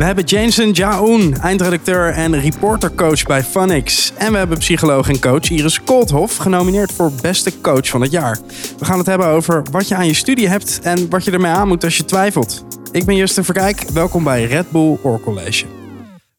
[0.00, 4.12] We hebben Jason Jaoun, eindredacteur en reportercoach bij Funix.
[4.18, 8.38] En we hebben psycholoog en coach Iris Koolthof, genomineerd voor beste coach van het jaar.
[8.78, 11.52] We gaan het hebben over wat je aan je studie hebt en wat je ermee
[11.52, 12.64] aan moet als je twijfelt.
[12.92, 15.66] Ik ben Justin Verkijk, welkom bij Red Bull Oor College.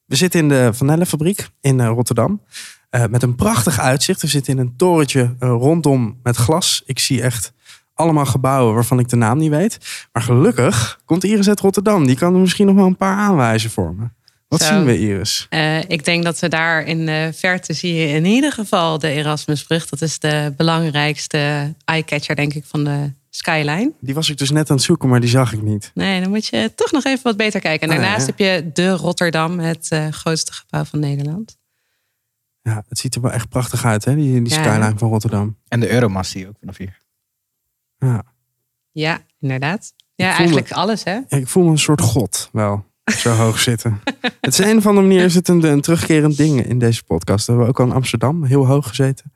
[0.06, 2.42] We zitten in de Van fabriek in eh, Rotterdam.
[2.92, 4.22] Uh, met een prachtig uitzicht.
[4.22, 6.82] We zitten in een torentje uh, rondom met glas.
[6.86, 7.54] Ik zie echt
[8.02, 9.78] allemaal gebouwen waarvan ik de naam niet weet.
[10.12, 12.06] Maar gelukkig komt Iris uit Rotterdam.
[12.06, 14.06] Die kan er misschien nog wel een paar aanwijzen voor me.
[14.48, 15.48] Wat zien we, Iris?
[15.50, 19.10] Uh, ik denk dat we daar in de verte zie je in ieder geval de
[19.10, 19.90] Erasmusbrug.
[19.90, 23.92] Dat is de belangrijkste eyecatcher, denk ik, van de skyline.
[24.00, 25.92] Die was ik dus net aan het zoeken, maar die zag ik niet.
[25.94, 27.90] Nee, dan moet je toch nog even wat beter kijken.
[27.90, 31.58] En ah, daarnaast heb je de Rotterdam, het uh, grootste gebouw van Nederland.
[32.62, 34.16] Ja, het ziet er wel echt prachtig uit, hè?
[34.16, 35.58] Die, die skyline van Rotterdam.
[35.68, 37.01] En de Euromast zie je ook vanaf hier.
[38.06, 38.24] Ja,
[38.92, 39.94] ja inderdaad.
[40.16, 41.20] Ja, eigenlijk alles, hè?
[41.28, 42.86] ik voel me een soort god wel.
[43.06, 44.02] Zo hoog zitten.
[44.42, 47.46] Het is een of andere manier is het een, een terugkerend ding in deze podcast.
[47.46, 49.34] We hebben ook al in Amsterdam heel hoog gezeten.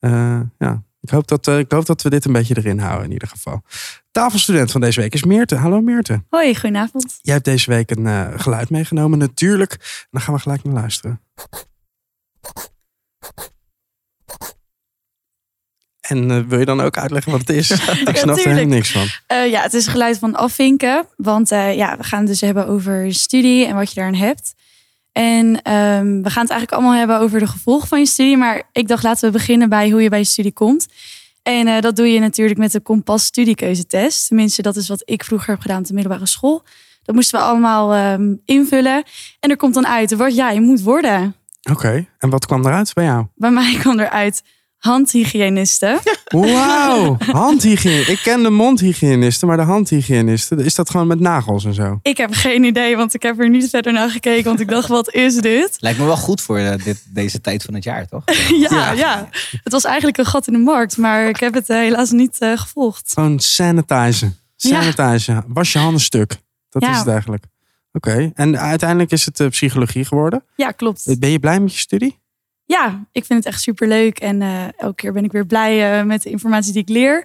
[0.00, 3.04] Uh, ja, ik hoop, dat, uh, ik hoop dat we dit een beetje erin houden
[3.04, 3.62] in ieder geval.
[4.10, 5.54] Tafelstudent van deze week is Meerte.
[5.54, 6.22] Hallo Meerte.
[6.28, 7.18] Hoi, goedenavond.
[7.22, 10.06] Jij hebt deze week een uh, geluid meegenomen, natuurlijk.
[10.10, 11.20] Dan gaan we gelijk naar luisteren.
[16.08, 17.70] En uh, wil je dan ook uitleggen wat het is?
[18.10, 19.06] Ik snap er helemaal niks van.
[19.32, 21.06] Uh, ja, het is geluid van afvinken.
[21.16, 24.54] Want uh, ja, we gaan het dus hebben over studie en wat je daarin hebt.
[25.12, 28.36] En um, we gaan het eigenlijk allemaal hebben over de gevolgen van je studie.
[28.36, 30.86] Maar ik dacht, laten we beginnen bij hoe je bij je studie komt.
[31.42, 34.26] En dat doe je natuurlijk met de Kompas studiekeuzetest.
[34.26, 36.62] Tenminste, dat is wat ik vroeger heb gedaan op de middelbare school.
[37.02, 39.02] Dat moesten we allemaal um, invullen.
[39.40, 41.34] En er komt dan uit wat jij moet worden.
[41.70, 43.26] Oké, en wat kwam eruit bij jou?
[43.34, 44.42] Bij mij kwam eruit
[44.84, 46.00] handhygiënisten.
[46.26, 48.12] Wauw, handhygiënisten.
[48.12, 51.98] Ik ken de mondhygiënisten, maar de handhygiënisten, is dat gewoon met nagels en zo?
[52.02, 54.88] Ik heb geen idee, want ik heb er niet verder naar gekeken, want ik dacht,
[54.88, 55.76] wat is dit?
[55.78, 58.22] Lijkt me wel goed voor eh, dit, deze tijd van het jaar, toch?
[58.68, 59.28] ja, ja,
[59.62, 62.36] het was eigenlijk een gat in de markt, maar ik heb het eh, helaas niet
[62.40, 63.10] uh, gevolgd.
[63.14, 64.38] Gewoon sanitizen.
[64.56, 65.34] Sanitizen.
[65.34, 65.44] Ja.
[65.48, 66.36] Was je handen stuk.
[66.68, 67.44] Dat is het eigenlijk.
[67.92, 70.44] Oké, en uiteindelijk is het psychologie geworden?
[70.56, 71.18] Ja, klopt.
[71.18, 72.22] Ben je blij met je studie?
[72.74, 74.18] Ja, ik vind het echt super leuk.
[74.18, 77.16] En uh, elke keer ben ik weer blij uh, met de informatie die ik leer.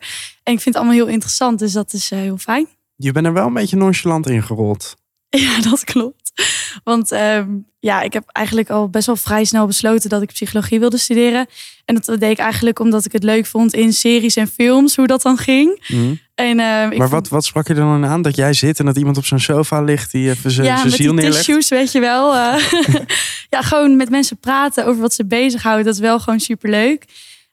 [0.43, 2.67] En ik vind het allemaal heel interessant, dus dat is uh, heel fijn.
[2.95, 4.95] Je bent er wel een beetje nonchalant ingerold.
[5.29, 6.28] Ja, dat klopt.
[6.83, 7.47] Want ehm,
[7.79, 11.47] ja, ik heb eigenlijk al best wel vrij snel besloten dat ik psychologie wilde studeren.
[11.85, 15.07] En dat deed ik eigenlijk omdat ik het leuk vond in series en films, hoe
[15.07, 15.85] dat dan ging.
[15.88, 16.13] Mhm.
[16.35, 18.22] En, uh, maar wat, wat sprak je dan aan?
[18.22, 21.13] Dat jij zit en dat iemand op zo'n sofa ligt die even zijn ja, ziel
[21.13, 21.45] neerlegt?
[21.45, 22.35] Ja, tissues, weet je wel.
[22.35, 22.56] Uh,
[23.56, 25.85] ja, gewoon met mensen praten over wat ze bezighoudt.
[25.85, 27.06] Dat is wel gewoon superleuk.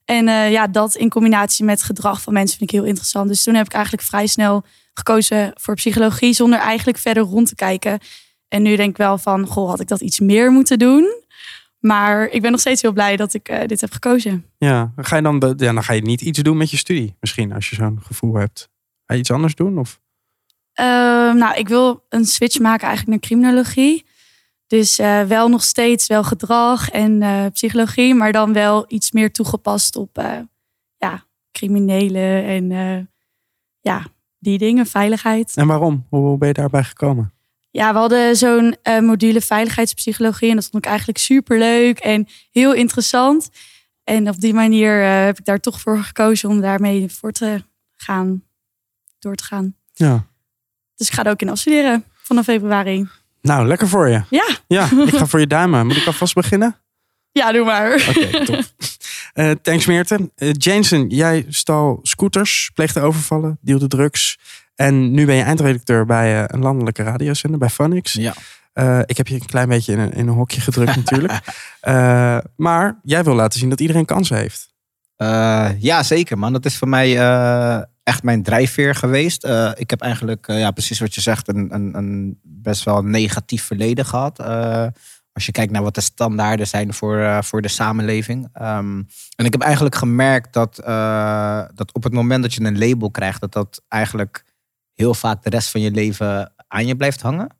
[0.04, 3.28] En uh, ja, dat in combinatie met gedrag van mensen vind ik heel interessant.
[3.28, 4.64] Dus toen heb ik eigenlijk vrij snel
[4.94, 7.98] gekozen voor psychologie zonder eigenlijk verder rond te kijken.
[8.48, 11.24] En nu denk ik wel van, goh, had ik dat iets meer moeten doen?
[11.78, 14.44] Maar ik ben nog steeds heel blij dat ik uh, dit heb gekozen.
[14.58, 17.52] Ja, ga je dan, ja, dan ga je niet iets doen met je studie misschien,
[17.52, 18.68] als je zo'n gevoel hebt.
[19.04, 19.78] Ga je iets anders doen?
[19.78, 20.00] Of?
[20.80, 20.86] Uh,
[21.34, 24.06] nou, ik wil een switch maken eigenlijk naar criminologie.
[24.66, 29.32] Dus uh, wel nog steeds wel gedrag en uh, psychologie, maar dan wel iets meer
[29.32, 30.22] toegepast op
[30.96, 32.68] ja, criminelen en
[33.80, 34.06] ja,
[34.38, 35.56] die dingen, veiligheid.
[35.56, 36.06] En waarom?
[36.08, 37.34] Hoe ben je daarbij gekomen?
[37.76, 42.28] Ja, we hadden zo'n uh, module veiligheidspsychologie en dat vond ik eigenlijk super leuk en
[42.52, 43.48] heel interessant.
[44.04, 47.64] En op die manier uh, heb ik daar toch voor gekozen om daarmee voor te
[47.96, 48.42] gaan,
[49.18, 49.74] door te gaan.
[49.92, 50.26] Ja.
[50.94, 53.08] Dus ik ga er ook in afstuderen vanaf februari.
[53.42, 54.22] Nou, lekker voor je.
[54.30, 54.46] Ja.
[54.66, 55.86] Ja, ik ga voor je duimen.
[55.86, 56.76] Moet ik alvast beginnen?
[57.32, 57.94] Ja, doe maar.
[58.08, 58.64] Oké, okay, top.
[59.34, 60.30] Uh, thanks Meerte.
[60.36, 64.38] Uh, Jason, jij stal scooters, pleegde overvallen, deelde drugs.
[64.76, 68.12] En nu ben je eindredacteur bij uh, een landelijke radiozender, bij Funix.
[68.12, 68.34] Ja.
[69.04, 71.40] ik heb je een klein beetje in een, in een hokje gedrukt natuurlijk.
[72.56, 74.74] maar jij wil laten zien dat iedereen kansen heeft.
[75.78, 76.52] ja, zeker man.
[76.52, 77.18] Dat is voor mij
[78.02, 79.46] echt mijn drijfveer geweest.
[79.74, 84.04] ik heb eigenlijk, ja, precies wat je zegt, een, een, een best wel negatief verleden
[84.04, 84.38] gehad
[85.36, 88.44] als je kijkt naar wat de standaarden zijn voor, uh, voor de samenleving.
[88.44, 92.78] Um, en ik heb eigenlijk gemerkt dat, uh, dat op het moment dat je een
[92.78, 94.44] label krijgt, dat dat eigenlijk
[94.96, 97.56] heel vaak de rest van je leven aan je blijft hangen.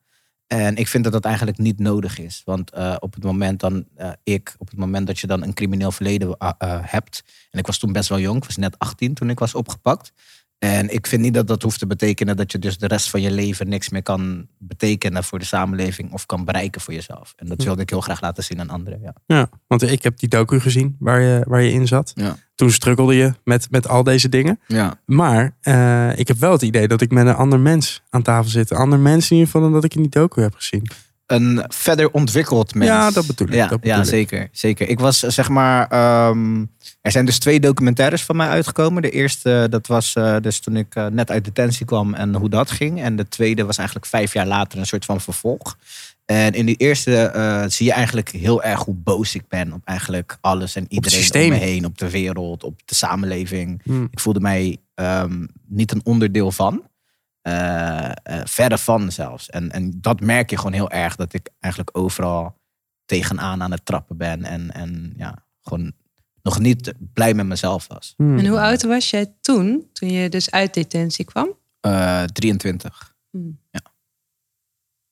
[0.47, 2.43] En ik vind dat dat eigenlijk niet nodig is.
[2.44, 3.87] Want uh, op het moment dan,
[4.23, 6.37] ik, op het moment dat je dan een crimineel verleden
[6.83, 7.25] hebt.
[7.50, 10.12] En ik was toen best wel jong, ik was net 18 toen ik was opgepakt.
[10.58, 13.20] En ik vind niet dat dat hoeft te betekenen dat je dus de rest van
[13.20, 17.32] je leven niks meer kan betekenen voor de samenleving of kan bereiken voor jezelf.
[17.37, 19.00] En dat wilde ik heel graag laten zien aan anderen.
[19.00, 22.12] Ja, ja want ik heb die docu gezien waar je, waar je in zat.
[22.14, 22.37] Ja.
[22.55, 24.61] Toen struggelde je met, met al deze dingen.
[24.67, 25.00] Ja.
[25.05, 28.50] Maar uh, ik heb wel het idee dat ik met een ander mens aan tafel
[28.50, 28.70] zit.
[28.70, 30.88] Een ander mens in ieder geval dan dat ik in die docu heb gezien.
[31.26, 32.90] Een verder ontwikkeld mens.
[32.90, 33.55] Ja, dat bedoel ik.
[33.55, 34.08] Ja, dat bedoel ja ik.
[34.08, 34.88] zeker, zeker.
[34.88, 35.88] Ik was eh, zeg maar.
[35.88, 36.64] ehm,
[37.00, 39.02] er zijn dus twee documentaires van mij uitgekomen.
[39.02, 42.49] De eerste, dat was eh, dus toen ik eh, net uit detentie kwam en hoe
[42.49, 43.02] dat ging.
[43.02, 45.76] En de tweede was eigenlijk vijf jaar later een soort van vervolg.
[46.25, 49.81] En in die eerste eh, zie je eigenlijk heel erg hoe boos ik ben op
[49.84, 53.81] eigenlijk alles en iedereen om me heen, op de wereld, op de samenleving.
[53.84, 54.08] Hmm.
[54.11, 56.82] Ik voelde mij ehm, niet een onderdeel van.
[57.46, 59.50] Eh, eh, verder van zelfs.
[59.50, 61.16] En, en dat merk je gewoon heel erg.
[61.16, 62.58] Dat ik eigenlijk overal
[63.04, 64.44] tegenaan aan het trappen ben.
[64.44, 65.93] En, en ja, gewoon
[66.43, 68.14] nog niet blij met mezelf was.
[68.16, 68.38] Hmm.
[68.38, 71.48] En hoe oud was jij toen, toen je dus uit detentie kwam?
[71.81, 73.14] Eh 23.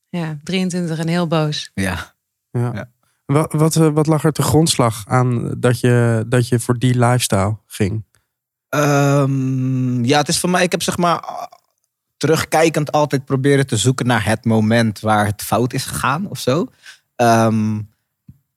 [0.08, 1.70] Ja, 23 en heel boos.
[1.74, 2.14] Ja.
[2.50, 2.70] Ja.
[2.74, 2.90] Ja.
[3.26, 7.58] Wat, wat, wat lag er te grondslag aan dat je, dat je voor die lifestyle
[7.66, 8.04] ging?
[8.68, 11.48] Ehm, ja, het is voor mij, ik heb zeg maar
[12.16, 16.66] terugkijkend altijd proberen te zoeken naar het moment waar het fout is gegaan of zo.
[17.16, 17.80] Ehm,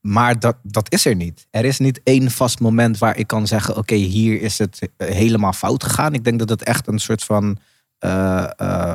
[0.02, 1.48] maar dat, dat is er niet.
[1.50, 5.54] Er is niet één vast moment waar ik kan zeggen: oké, hier is het helemaal
[5.54, 6.14] fout gegaan.
[6.14, 7.58] Ik denk dat het echt een soort van
[8.00, 8.94] eh, eh,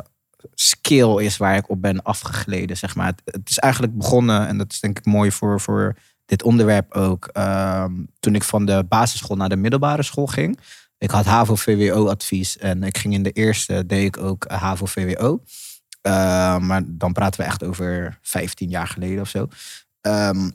[0.54, 2.76] skill is waar ik op ben afgegleden.
[2.76, 3.06] Zeg maar.
[3.06, 6.92] het, het is eigenlijk begonnen, en dat is denk ik mooi voor, voor dit onderwerp
[6.94, 7.26] ook.
[7.26, 10.58] ehm, toen ik van de basisschool naar de middelbare school ging.
[11.02, 15.42] Ik had HAVO-VWO-advies en ik ging in de eerste, deed ik ook HAVO-VWO.
[16.00, 19.48] Eh, maar dan praten we echt over 15 jaar geleden of zo.
[20.00, 20.50] Ehm,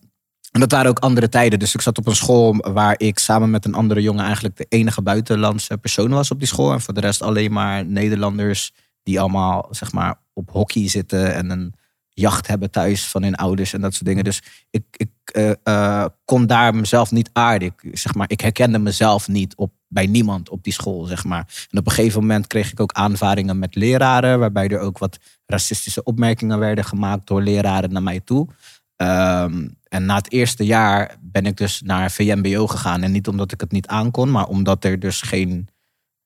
[0.52, 1.60] en dat waren ook andere tijden.
[1.60, 4.66] Dus ik zat op een school waar ik samen met een andere jongen eigenlijk de
[4.70, 6.72] enige buitenlandse persoon was op die school.
[6.72, 8.74] En voor de rest alleen maar Nederlanders
[9.04, 11.74] die allemaal zeg maar op hockey zitten en een
[12.20, 14.24] jacht hebben thuis van hun ouders en dat soort dingen.
[14.24, 17.68] Dus ik, ik eh, eh, kon daar mezelf niet aarden.
[17.68, 21.06] Ik, zeg maar, ik herkende mezelf niet op, bij niemand op die school.
[21.06, 21.68] Zeg maar.
[21.72, 25.18] En op een gegeven moment kreeg ik ook aanvaringen met leraren, waarbij er ook wat
[25.46, 28.48] racistische opmerkingen werden gemaakt door leraren naar mij toe.
[28.96, 33.04] Ehm, en na het eerste jaar ben ik dus naar VMBO gegaan.
[33.04, 35.68] En niet omdat ik het niet aankon, maar omdat er dus geen.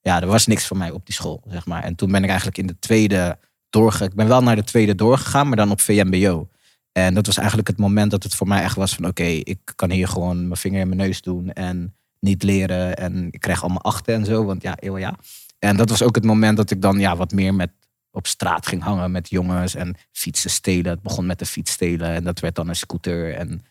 [0.01, 1.83] Ja, er was niks voor mij op die school, zeg maar.
[1.83, 3.37] En toen ben ik eigenlijk in de tweede
[3.71, 4.03] doorge.
[4.03, 6.47] Ik ben wel naar de tweede doorgegaan, maar dan op VMBO.
[6.91, 9.05] En dat was eigenlijk het moment dat het voor mij echt was van...
[9.05, 12.97] oké, ik kan hier gewoon mijn vinger in mijn neus doen en niet leren.
[12.97, 15.15] En ik krijg allemaal achten en zo, want ja, eeuw ja.
[15.59, 17.71] En dat was ook het moment dat ik dan ja, wat meer met,
[18.11, 19.75] op straat ging hangen met jongens...
[19.75, 20.91] en fietsen stelen.
[20.91, 23.61] Het begon met de fiets stelen en dat werd dan een scooter en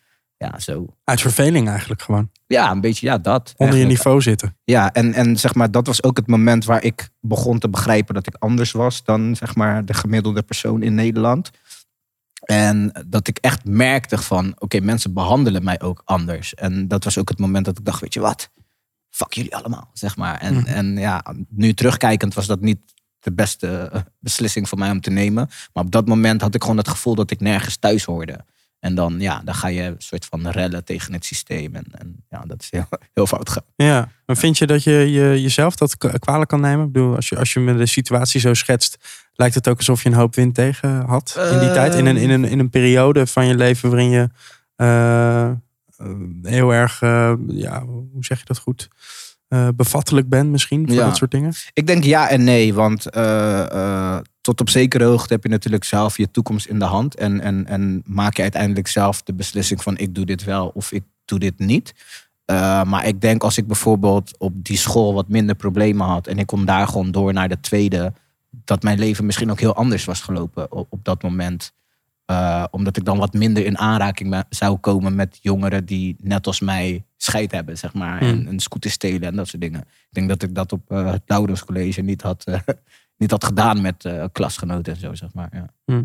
[0.47, 0.87] ja, zo.
[1.05, 2.31] Uit verveling eigenlijk gewoon.
[2.47, 3.55] Ja, een beetje ja, dat.
[3.57, 4.57] Onder je niveau zitten.
[4.65, 8.15] Ja, en, en zeg maar, dat was ook het moment waar ik begon te begrijpen
[8.15, 11.51] dat ik anders was dan zeg maar, de gemiddelde persoon in Nederland.
[12.45, 16.55] En dat ik echt merkte van, oké, mensen behandelen mij ook anders.
[16.55, 18.51] En dat was ook het moment dat ik dacht, weet je wat,
[19.11, 20.39] fuck jullie allemaal, zeg maar.
[20.39, 20.67] En, Mhm.
[20.67, 22.79] en ja, nu terugkijkend was dat niet
[23.19, 25.49] de beste eh, beslissing voor mij om te nemen.
[25.73, 28.45] Maar op dat moment had ik gewoon het gevoel dat ik nergens thuis hoorde.
[28.81, 31.75] En dan, ja, dan ga je een soort van rellen tegen het systeem.
[31.75, 33.65] En, en ja, dat is heel, heel fout gegaan.
[33.77, 36.87] Ja, maar vind je dat je, je jezelf dat kwalijk kan nemen?
[36.87, 38.99] Ik bedoel, als je, als je me de situatie zo schetst,
[39.35, 41.95] lijkt het ook alsof je een hoop wind tegen had in die tijd.
[41.95, 44.29] In een, in, een, in een periode van je leven waarin je
[44.77, 45.57] eh, eh,
[46.43, 48.89] heel erg, eh, ja, hoe zeg je dat goed?
[49.75, 51.05] Bevattelijk bent misschien voor Ja.
[51.07, 51.53] dat soort dingen.
[51.73, 53.05] Ik denk ja en nee, want
[54.41, 57.15] tot op zekere hoogte heb je natuurlijk zelf je toekomst in de hand.
[57.15, 60.93] En, en, en maak je uiteindelijk zelf de beslissing van ik doe dit wel of
[60.93, 61.95] ik doe dit niet.
[62.45, 66.39] Eh, maar ik denk als ik bijvoorbeeld op die school wat minder problemen had en
[66.39, 68.13] ik kom daar gewoon door naar de tweede,
[68.51, 71.73] dat mijn leven misschien ook heel anders was gelopen op, op dat moment.
[72.25, 76.61] Eh, omdat ik dan wat minder in aanraking zou komen met jongeren die net als
[76.61, 78.21] mij scheid hebben, zeg maar.
[78.21, 78.47] En Hmm.
[78.47, 79.81] een scooter stelen en dat soort dingen.
[79.81, 82.45] Ik denk dat ik dat op eh, het Laurens College niet had,
[83.21, 85.49] niet had gedaan met eh, klasgenoten en zo, zeg maar.
[85.53, 86.05] Ja.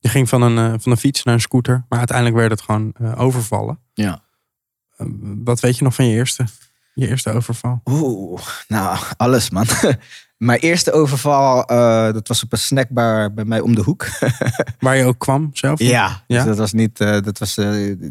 [0.00, 2.60] Je ging van een, eh, van een fiets naar een scooter, maar uiteindelijk werd het
[2.60, 3.78] gewoon eh, overvallen.
[3.94, 4.26] ja.
[4.96, 5.06] Eh,
[5.44, 6.44] wat weet je nog van je eerste,
[6.94, 7.80] je eerste overval?
[7.84, 9.66] Oeh, nou, alles man.
[10.36, 11.66] Mijn eerste overval,
[12.12, 14.06] dat was op een snackbar bij mij om de hoek.
[14.78, 15.78] Waar je ook kwam zelf?
[15.78, 16.36] Ja, Ja?
[16.36, 17.58] Dus dat was, niet, dat was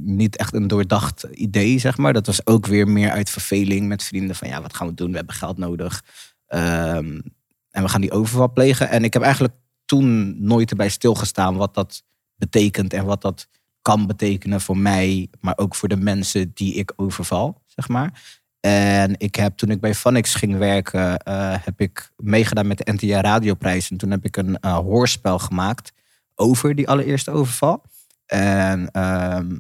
[0.01, 2.13] niet echt een doordacht idee, zeg maar.
[2.13, 4.35] Dat was ook weer meer uit verveling met vrienden.
[4.35, 5.09] Van ja, wat gaan we doen?
[5.09, 6.03] We hebben geld nodig.
[6.47, 7.19] Ehm,
[7.77, 8.89] en we gaan die overval plegen.
[8.89, 9.53] En ik heb eigenlijk
[9.85, 12.03] toen nooit erbij stilgestaan wat dat
[12.35, 12.93] betekent.
[12.93, 13.47] En wat dat
[13.81, 18.39] kan betekenen voor mij, maar ook voor de mensen die ik overval, zeg maar.
[18.59, 22.91] En ik heb toen ik bij Phonix ging werken, eh, heb ik meegedaan met de
[22.91, 23.91] NTA Radioprijs.
[23.91, 25.93] En toen heb ik een eh, hoorspel gemaakt
[26.35, 27.83] over die allereerste overval.
[28.25, 29.57] En ehm,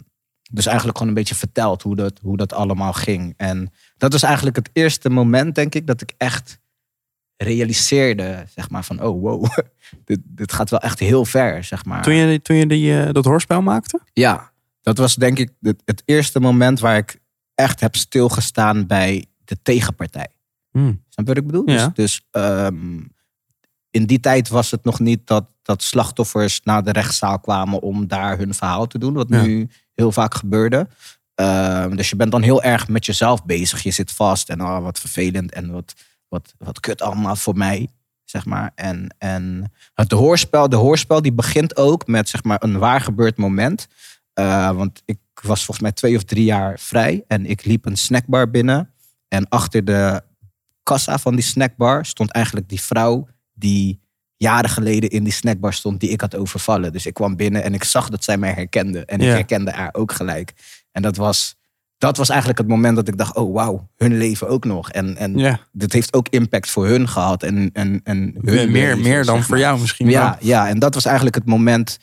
[0.51, 3.33] dus eigenlijk gewoon een beetje verteld hoe dat, hoe dat allemaal ging.
[3.37, 6.59] En dat was eigenlijk het eerste moment, denk ik, dat ik echt
[7.37, 9.45] realiseerde, zeg maar, van oh wow,
[10.05, 12.03] dit, dit gaat wel echt heel ver, zeg maar.
[12.03, 13.99] Toen je, toen je die, eh, dat hoorspel maakte?
[14.13, 14.51] Ja,
[14.81, 17.19] dat was denk ik het, het eerste moment waar ik
[17.55, 20.27] echt heb stilgestaan bij de tegenpartij.
[20.71, 21.03] Hmm.
[21.09, 21.69] Snap je wat ik bedoel?
[21.69, 21.85] Ja.
[21.85, 22.99] Dus, dus ehm,
[23.89, 28.07] in die tijd was het nog niet dat, dat slachtoffers naar de rechtszaal kwamen om
[28.07, 29.13] daar hun verhaal te doen.
[29.13, 29.41] Wat Ja.
[29.41, 30.87] nu heel vaak gebeurde.
[31.35, 33.83] Ehm, dus je bent dan heel erg met jezelf bezig.
[33.83, 35.93] Je zit vast en oh, wat vervelend en wat,
[36.29, 37.89] wat, wat kut allemaal voor mij.
[38.23, 38.71] Zeg maar.
[38.75, 43.37] En, en het hoorspel, de hoorspel die begint ook met zeg maar, een waar gebeurd
[43.37, 43.87] moment.
[44.33, 47.23] Eh, want ik was volgens mij twee of drie jaar vrij.
[47.27, 48.93] En ik liep een snackbar binnen.
[49.27, 50.21] En achter de
[50.83, 53.99] kassa van die snackbar stond eigenlijk die vrouw die
[54.37, 56.91] jaren geleden in die snackbar stond die ik had overvallen.
[56.91, 59.05] Dus ik kwam binnen en ik zag dat zij mij herkende.
[59.05, 60.53] En ik herkende haar ook gelijk.
[60.91, 61.55] En dat was,
[61.97, 64.91] dat was eigenlijk het moment dat ik dacht, oh wauw, hun leven ook nog.
[64.91, 65.59] En, en Ja.
[65.71, 67.43] dit heeft ook impact voor hun gehad.
[67.43, 70.47] En, en, en hun meer, meer dan voor jou misschien Ja, wel.
[70.49, 71.99] ja, en dat was eigenlijk het moment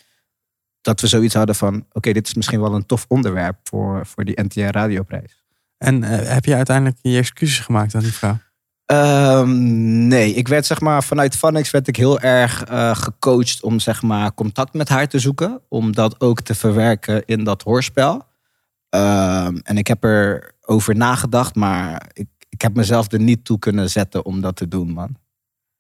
[0.81, 1.87] dat we zoiets hadden van...
[1.93, 5.43] oké, dit is misschien wel een tof onderwerp voor, voor die NTR Radioprijs.
[5.79, 8.39] En eh, heb je uiteindelijk je excuses gemaakt aan die vrouw?
[8.87, 13.81] Ehm, nee, ik werd zeg maar vanuit Funix werd ik heel erg eh, gecoacht om
[13.81, 15.61] zeg maar contact met haar te zoeken.
[15.69, 18.27] Om dat ook te verwerken in dat hoorspel.
[18.95, 23.59] Ehm, en ik heb er over nagedacht, maar ik, ik heb mezelf er niet toe
[23.59, 25.17] kunnen zetten om dat te doen, man.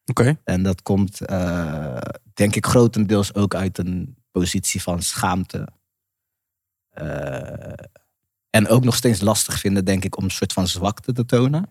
[0.06, 0.38] Oké.
[0.44, 2.00] En dat komt, eh,
[2.35, 5.68] denk ik, grotendeels ook uit een positie van schaamte.
[6.88, 7.85] Eh,
[8.50, 11.68] en ook nog steeds lastig vinden, denk ik, om een soort van zwakte te tonen.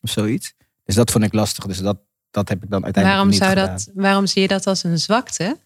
[0.00, 0.54] Of zoiets.
[0.84, 1.66] Dus dat vond ik lastig.
[1.66, 1.98] Dus dat,
[2.30, 3.76] dat heb ik dan uiteindelijk Waarom, niet zou gedaan.
[3.76, 5.58] dat, waarom zie je dat als een zwakte?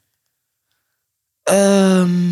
[1.42, 2.30] Ehm,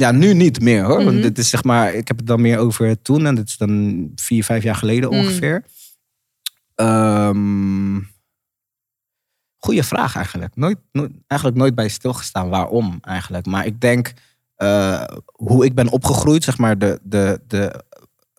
[0.00, 0.96] ja, nu niet meer hoor.
[1.04, 1.20] Want Mhm.
[1.22, 3.26] dit is zeg maar, ik heb het dan meer over toen.
[3.26, 5.18] En dit is dan vier, vijf jaar geleden Mm.
[5.18, 5.64] ongeveer.
[6.74, 8.00] Ehm,
[9.56, 10.56] goeie vraag eigenlijk.
[10.56, 13.46] Nooit, nooit, eigenlijk nooit bij stilgestaan waarom eigenlijk.
[13.46, 14.12] Maar ik denk
[14.56, 17.84] eh, hoe ik ben opgegroeid, zeg maar, de, de, de,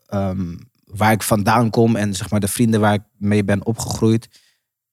[0.06, 4.28] ehm, waar ik vandaan kom en zeg maar de vrienden waar ik mee ben opgegroeid.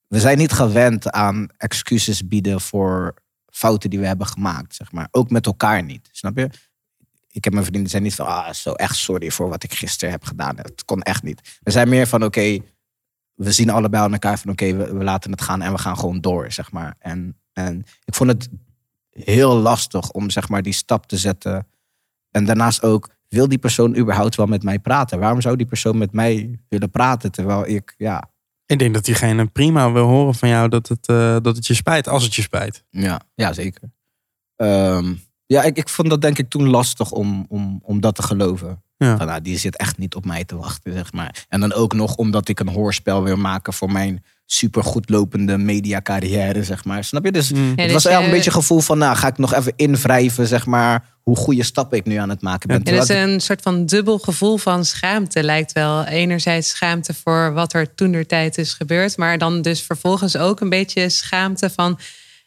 [0.07, 3.15] We zijn niet gewend aan excuses bieden voor
[3.59, 5.09] fouten die we hebben gemaakt, zeg maar.
[5.11, 6.51] Ook met elkaar niet, snap je?
[7.31, 10.11] Ik heb mijn vrienden zijn niet van, ah, zo echt sorry voor wat ik gisteren
[10.11, 10.57] heb gedaan.
[10.57, 11.59] Het kon echt niet.
[11.63, 12.59] We zijn meer van, oké,
[13.35, 15.99] we zien allebei aan elkaar van, oké, we, we laten het gaan en we gaan
[15.99, 16.95] gewoon door, zeg maar.
[16.99, 18.49] En, en ik vond het
[19.11, 21.67] heel lastig om, zeg maar, die stap te zetten.
[22.31, 25.19] En daarnaast ook, wil die persoon überhaupt wel met mij praten?
[25.19, 27.33] Waarom zou die persoon met mij willen praten?
[27.33, 28.31] Terwijl ik, ja,
[28.69, 31.75] Ik denk dat diegene prima wil horen van jou dat het, eh, dat het je
[31.75, 32.85] spijt, als het je spijt.
[32.91, 33.91] Ja, ja zeker.
[34.57, 35.15] Ehm,
[35.47, 38.83] ja, ik, ik vond dat denk ik toen lastig om, om, om dat te geloven.
[38.97, 39.17] Ja.
[39.17, 41.47] Van, nou, die zit echt niet op mij te wachten, zeg maar.
[41.49, 46.65] En dan ook nog omdat ik een hoorspel wil maken voor mijn supergoed lopende mediacarrière,
[46.65, 47.05] zeg maar.
[47.05, 47.33] Snap je?
[47.33, 47.59] Dus Mm.
[47.59, 49.55] Ja, het dus was eigenlijk je- een beetje het gevoel van, nou, ga ik nog
[49.55, 52.81] even invrijven, zeg maar, hoe goede stappen ik nu aan het maken ben.
[52.85, 56.05] Ja, dus ik- een soort van dubbel gevoel van schaamte lijkt wel.
[56.05, 59.17] Enerzijds schaamte voor wat er toen der tijd is gebeurd.
[59.17, 61.99] Maar dan dus vervolgens ook een beetje schaamte van...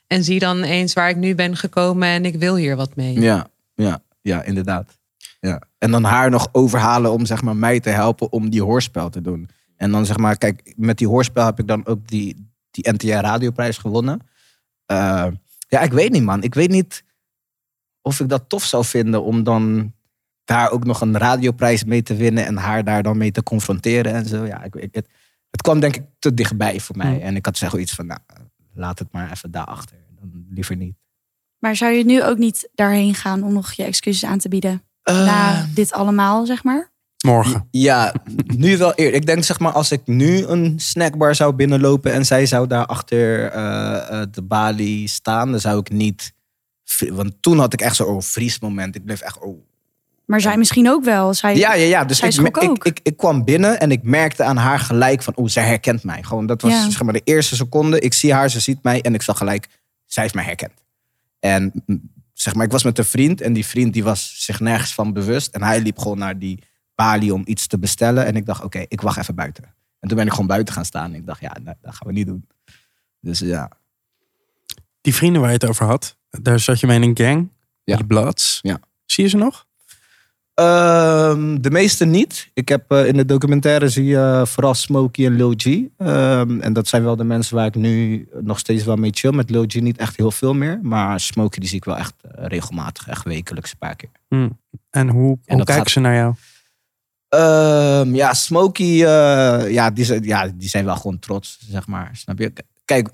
[0.08, 3.20] En zie dan eens waar ik nu ben gekomen en ik wil hier wat mee.
[3.20, 4.98] Ja, ja, ja, inderdaad.
[5.40, 5.62] Ja.
[5.78, 9.22] En dan haar nog overhalen om zeg maar, mij te helpen om die hoorspel te
[9.22, 9.50] doen.
[9.82, 13.08] En dan zeg maar, kijk, met die hoorspel heb ik dan ook die, die NTR
[13.08, 14.20] Radioprijs gewonnen.
[14.86, 15.28] Eh,
[15.68, 16.44] ja, ik weet niet, man.
[16.44, 17.04] Ik weet niet
[18.02, 19.94] of ik dat tof zou vinden om dan
[20.44, 24.14] daar ook nog een radioprijs mee te winnen en haar daar dan mee te confronteren
[24.14, 24.46] en zo.
[24.46, 25.08] Ja, ik, ik, het,
[25.50, 27.22] het kwam denk ik te dichtbij voor mij.
[27.22, 28.20] En ik had zeg iets van, nou,
[28.74, 29.98] laat het maar even daarachter.
[30.20, 30.96] Dan liever niet.
[31.60, 34.84] Maar zou je nu ook niet daarheen gaan om nog je excuses aan te bieden?
[35.04, 36.91] Na Eh, dit allemaal, zeg maar?
[37.22, 37.68] Morgen.
[37.72, 38.14] Ja,
[38.58, 39.20] nu wel eerder.
[39.20, 42.86] Ik denk zeg maar als ik nu een snackbar zou binnenlopen en zij zou daar
[42.86, 46.34] achter eh, eh, de balie staan, dan zou ik niet.
[47.10, 48.96] Want toen had ik echt zo'n oh, vriesmoment.
[48.96, 49.40] Ik bleef echt.
[49.40, 49.64] Oh.
[50.26, 51.34] Maar zij misschien ook wel.
[51.34, 52.06] Zij, Ja, ja, ja.
[52.06, 52.86] Dus Zij ik, ik, ook.
[52.86, 56.24] ik, ik, kwam binnen en ik merkte aan haar gelijk van, oh, zij herkent mij.
[56.24, 56.90] Gewoon, dat was Ja.
[56.90, 58.00] zeg maar de eerste seconde.
[58.00, 59.68] Ik zie haar, ze ziet mij en ik zag gelijk,
[60.06, 60.74] zij heeft mij herkend.
[61.40, 61.84] En
[62.34, 65.14] zeg maar, ik was met een vriend en die vriend die was zich nergens van
[65.14, 65.56] bewust.
[65.56, 66.60] En hij liep gewoon naar die
[67.32, 68.26] om iets te bestellen.
[68.26, 69.64] En ik dacht, oké, ik wacht even buiten.
[70.00, 71.06] En toen ben ik gewoon buiten gaan staan.
[71.14, 72.48] En ik dacht, ja, dat gaan we niet doen.
[73.20, 73.70] Dus ja.
[75.02, 77.50] Die vrienden waar je het over had, daar zat je mee in een gang.
[77.84, 77.96] Ja.
[77.96, 78.60] Die Bloods.
[78.62, 78.80] Ja.
[79.06, 79.66] Zie je ze nog?
[80.54, 82.50] Ehm, de meeste niet.
[82.54, 85.66] Ik heb eh, in de documentaire zie je vooral Smokey en Lil G.
[85.98, 89.32] Ehm, en dat zijn wel de mensen waar ik nu nog steeds wel mee chill.
[89.32, 90.80] Met Lil G niet echt heel veel meer.
[90.82, 93.08] Maar Smokey die zie ik wel echt eh, regelmatig.
[93.08, 94.10] Echt wekelijks een paar keer.
[94.28, 94.50] Hm.
[94.90, 96.34] En hoe, hoe dat kijken gaat- ze naar jou?
[97.32, 102.10] Ehm, ja, Smokey, eh, ja, die, zijn- ja, die zijn wel gewoon trots, zeg maar.
[102.14, 102.54] Snap je?
[102.86, 103.10] Kijk,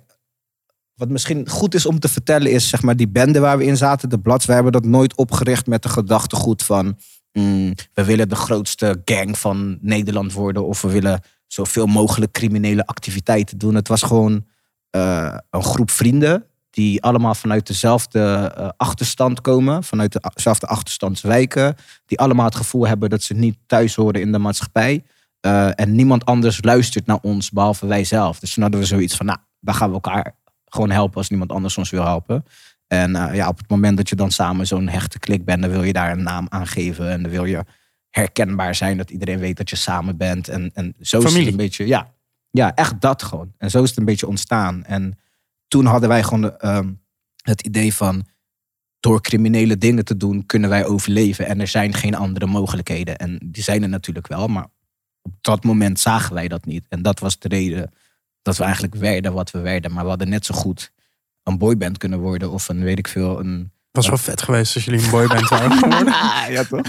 [0.95, 3.77] wat misschien goed is om te vertellen is, zeg maar, die bende waar we in
[3.77, 6.97] zaten, de Bloods, we hebben dat nooit opgericht met de gedachtegoed van,
[7.31, 12.86] mm, we willen de grootste gang van Nederland worden of we willen zoveel mogelijk criminele
[12.86, 13.75] activiteiten doen.
[13.75, 14.45] Het was gewoon
[14.89, 16.45] eh, een groep vrienden
[16.77, 23.10] die allemaal vanuit dezelfde eh, achterstand komen, vanuit dezelfde achterstandswijken, die allemaal het gevoel hebben
[23.10, 25.03] dat ze niet thuis horen in de maatschappij.
[25.39, 28.39] Eh, en niemand anders luistert naar ons behalve wij zelf.
[28.39, 31.51] Dus toen hadden we zoiets van, nou, dan gaan we elkaar gewoon helpen als niemand
[31.51, 32.46] anders ons wil helpen.
[32.88, 35.72] En eh, ja, op het moment dat je dan samen zo'n hechte klik bent, dan
[35.72, 37.12] wil je daar een naam aan geven.
[37.12, 37.63] En dan wil je
[38.10, 40.48] herkenbaar zijn, dat iedereen weet dat je samen bent.
[40.48, 42.13] En, en zo is het een beetje, ja,
[42.51, 43.53] ja, echt dat gewoon.
[43.57, 44.84] En zo is het een beetje ontstaan.
[44.84, 45.17] En
[45.67, 46.93] toen hadden wij gewoon ehm,
[47.41, 48.25] het idee van,
[49.00, 51.45] door criminele dingen te doen, kunnen wij overleven.
[51.45, 53.17] En er zijn geen andere mogelijkheden.
[53.17, 54.67] En die zijn er natuurlijk wel, maar
[55.21, 56.86] op dat moment zagen wij dat niet.
[56.89, 57.93] En dat was de reden
[58.41, 59.93] dat we eigenlijk werden wat we werden.
[59.93, 60.91] Maar we hadden net zo goed
[61.43, 63.71] een boyband kunnen worden of een, weet ik veel, een...
[63.98, 66.13] was wel vet geweest als jullie een boyband waren geworden.
[66.51, 66.82] ja, toch?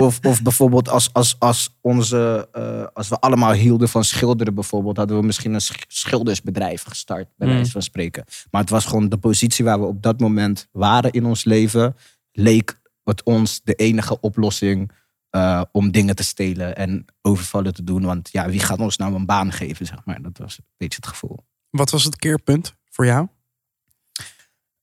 [0.00, 4.96] Of, of bijvoorbeeld als, als, als, onze, eh, als we allemaal hielden van schilderen bijvoorbeeld,
[4.96, 7.54] hadden we misschien een sch- schildersbedrijf gestart, bij Mm.
[7.54, 8.24] wijze van spreken.
[8.50, 11.96] Maar het was gewoon de positie waar we op dat moment waren in ons leven,
[12.32, 14.90] leek het ons de enige oplossing
[15.30, 18.02] eh, om dingen te stelen en overvallen te doen.
[18.04, 20.22] Want ja, wie gaat ons nou een baan geven, zeg maar.
[20.22, 21.38] Dat was een beetje het gevoel.
[21.70, 23.26] Wat was het keerpunt voor jou?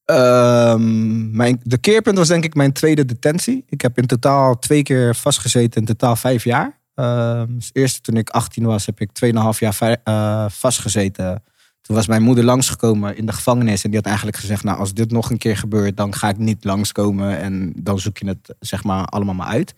[0.08, 3.66] Ehm, mijn, de keerpunt was denk ik mijn tweede detentie.
[3.70, 6.80] Ik heb in totaal twee keer vastgezeten, in totaal vijf jaar.
[6.96, 11.44] Ehm dus eerst toen ik 18 was, heb ik 2,5 jaar eh, vastgezeten.
[11.82, 13.84] Toen was mijn moeder langsgekomen in de gevangenis.
[13.84, 16.38] En die had eigenlijk gezegd, nou als dit nog een keer gebeurt, dan ga ik
[16.38, 17.38] niet langskomen.
[17.38, 19.74] En dan zoek je het zeg maar allemaal maar uit.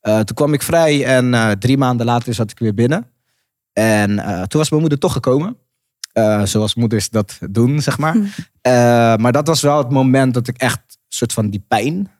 [0.00, 3.06] Eh, toen kwam ik vrij en eh, drie maanden later zat ik weer binnen.
[3.72, 4.16] En
[4.48, 5.56] toen was mijn moeder toch gekomen.
[6.12, 8.16] Eh, zoals moeders dat doen, zeg maar.
[8.60, 8.72] Eh,
[9.16, 12.10] maar dat was wel het moment dat ik echt een soort van die pijn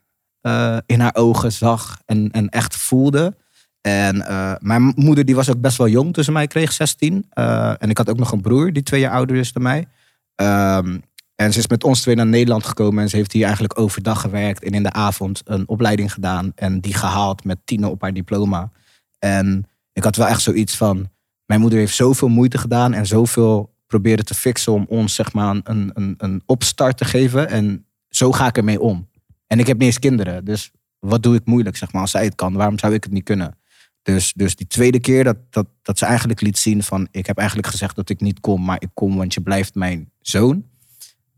[0.40, 3.36] eh, in haar ogen zag en, en echt voelde.
[3.80, 4.16] En
[4.60, 7.26] mijn moeder die was ook best wel jong ze mij kreeg, 16.
[7.30, 9.86] Eh, en ik had ook nog een broer die twee jaar ouder is dan mij.
[10.34, 10.98] Ehm,
[11.34, 14.20] en ze is met ons twee naar Nederland gekomen en ze heeft hier eigenlijk overdag
[14.20, 18.12] gewerkt en in de avond een opleiding gedaan en die gehaald met tienen op haar
[18.12, 18.70] diploma.
[19.18, 21.10] En ik had wel echt zoiets van,
[21.46, 25.60] mijn moeder heeft zoveel moeite gedaan en zoveel proberen te fixen om ons zeg maar
[25.62, 27.48] een, een, een opstart te geven.
[27.48, 29.08] En zo ga ik ermee om.
[29.46, 32.24] En ik heb niet eens kinderen, dus wat doe ik moeilijk zeg maar als zij
[32.24, 32.52] het kan?
[32.52, 33.58] Waarom zou ik het niet kunnen?
[34.02, 37.38] Dus, dus die tweede keer dat, dat, dat ze eigenlijk liet zien van ik heb
[37.38, 40.64] eigenlijk gezegd dat ik niet kom, maar ik kom want je blijft mijn zoon.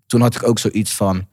[0.07, 1.29] Toen had ik ook zoiets van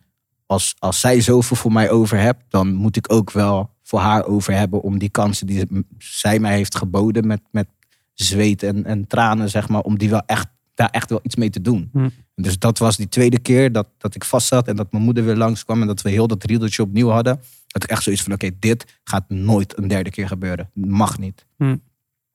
[0.46, 4.26] als, als zij zoveel voor mij over hebt, dan moet ik ook wel voor haar
[4.26, 5.66] over hebben om die kansen die
[5.98, 7.68] zij mij heeft geboden met, met
[8.14, 11.50] zweet en, en tranen, zeg maar, om die wel echt, daar echt wel iets mee
[11.50, 11.90] te doen.
[11.94, 12.10] Hm.
[12.36, 15.26] Dus dat was die tweede keer dat, dat ik vast zat en dat mijn moeder
[15.26, 17.40] weer langskwam en dat we heel dat riedeltje opnieuw hadden.
[17.68, 20.70] Dat ik echt zoiets van, oké, dit gaat nooit een derde keer gebeuren.
[20.74, 21.46] Mag niet.
[21.58, 21.76] Hm.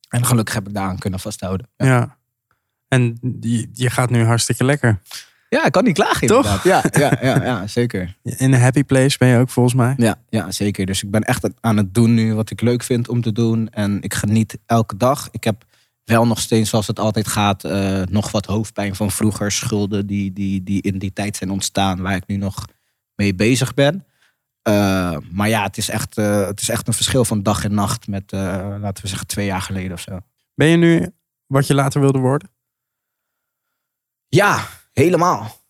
[0.09, 1.69] En gelukkig heb ik daaraan kunnen vasthouden.
[1.77, 1.87] Ja.
[1.87, 2.17] Ja,
[2.89, 5.01] En je, je gaat nu hartstikke lekker.
[5.49, 6.45] ja ik kan niet klagen Toch?
[6.65, 6.95] inderdaad.
[6.95, 8.17] Ja, ja, ja, ja, zeker.
[8.23, 9.95] In een happy place ben je ook volgens mij.
[9.97, 10.87] Ja, ja, zeker.
[10.87, 13.69] Dus ik ben echt aan het doen nu wat ik leuk vind om te doen.
[13.71, 15.29] En ik geniet elke dag.
[15.31, 15.65] Ik heb
[16.05, 19.53] wel nog steeds, zoals het altijd gaat, eh, nog wat hoofdpijn van vroeger.
[19.53, 22.65] Schulden die, die, die in die tijd zijn ontstaan, waar ik nu nog
[23.15, 24.07] mee bezig ben.
[24.63, 27.75] Eh, maar ja, het is, echt, eh, het is echt een verschil van dag en
[27.75, 30.21] nacht met, laten we zeggen, twee jaar geleden of zo.
[30.55, 31.11] Ben je nu
[31.47, 32.51] wat je later wilde worden?
[34.29, 35.61] Ja, helemaal.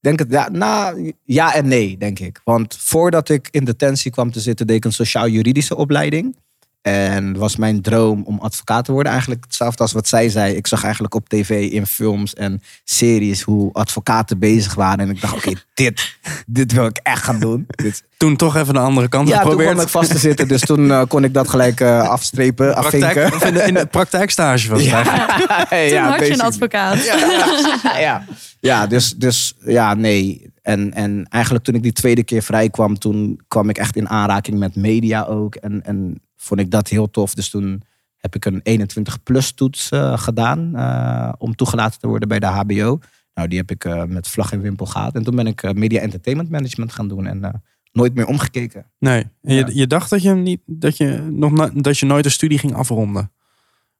[0.00, 2.40] Denk het, ja, nou, ja en nee, denk ik.
[2.44, 6.36] Want voordat ik in detentie kwam te zitten, deed ik een sociaal-juridische opleiding.
[6.84, 9.12] En was mijn droom om advocaat te worden.
[9.12, 10.54] Eigenlijk hetzelfde als wat zij zei.
[10.54, 14.98] Ik zag eigenlijk op tv, in films en series hoe advocaten bezig waren.
[14.98, 16.16] En ik dacht, oké, dit,
[16.46, 17.66] dit wil ik echt gaan doen.
[17.66, 19.70] Dit, Toen toch even de andere kant ja, toen geprobeerd.
[19.72, 20.48] kwam ik vast te zitten.
[20.48, 23.34] Dus toen eh, kon ik dat gelijk eh, afstrepen, Praktijk, afvinken.
[23.34, 25.68] of in, de, in de praktijkstage was het eigenlijk.
[25.68, 27.04] Hey, Toen ja, had je een advocaat.
[27.04, 28.24] Ja, ja, ja.
[28.60, 30.52] ja dus, dus ja, nee.
[30.62, 34.08] En, en eigenlijk toen ik die tweede keer vrij kwam, toen kwam ik echt in
[34.08, 35.54] aanraking met media ook.
[35.54, 37.34] En, en vond ik dat heel tof.
[37.34, 37.82] Dus toen
[38.16, 42.98] heb ik een 21-plus toets eh, gedaan eh, om toegelaten te worden bij de HBO.
[43.34, 45.14] Nou, die heb ik eh, met vlag en wimpel gehad.
[45.14, 48.86] En toen ben ik media entertainment management gaan doen en nooit meer omgekeken.
[48.98, 52.24] Nee, en je, je dacht dat je, niet, dat, je nog na- dat je nooit
[52.24, 53.32] een studie ging afronden.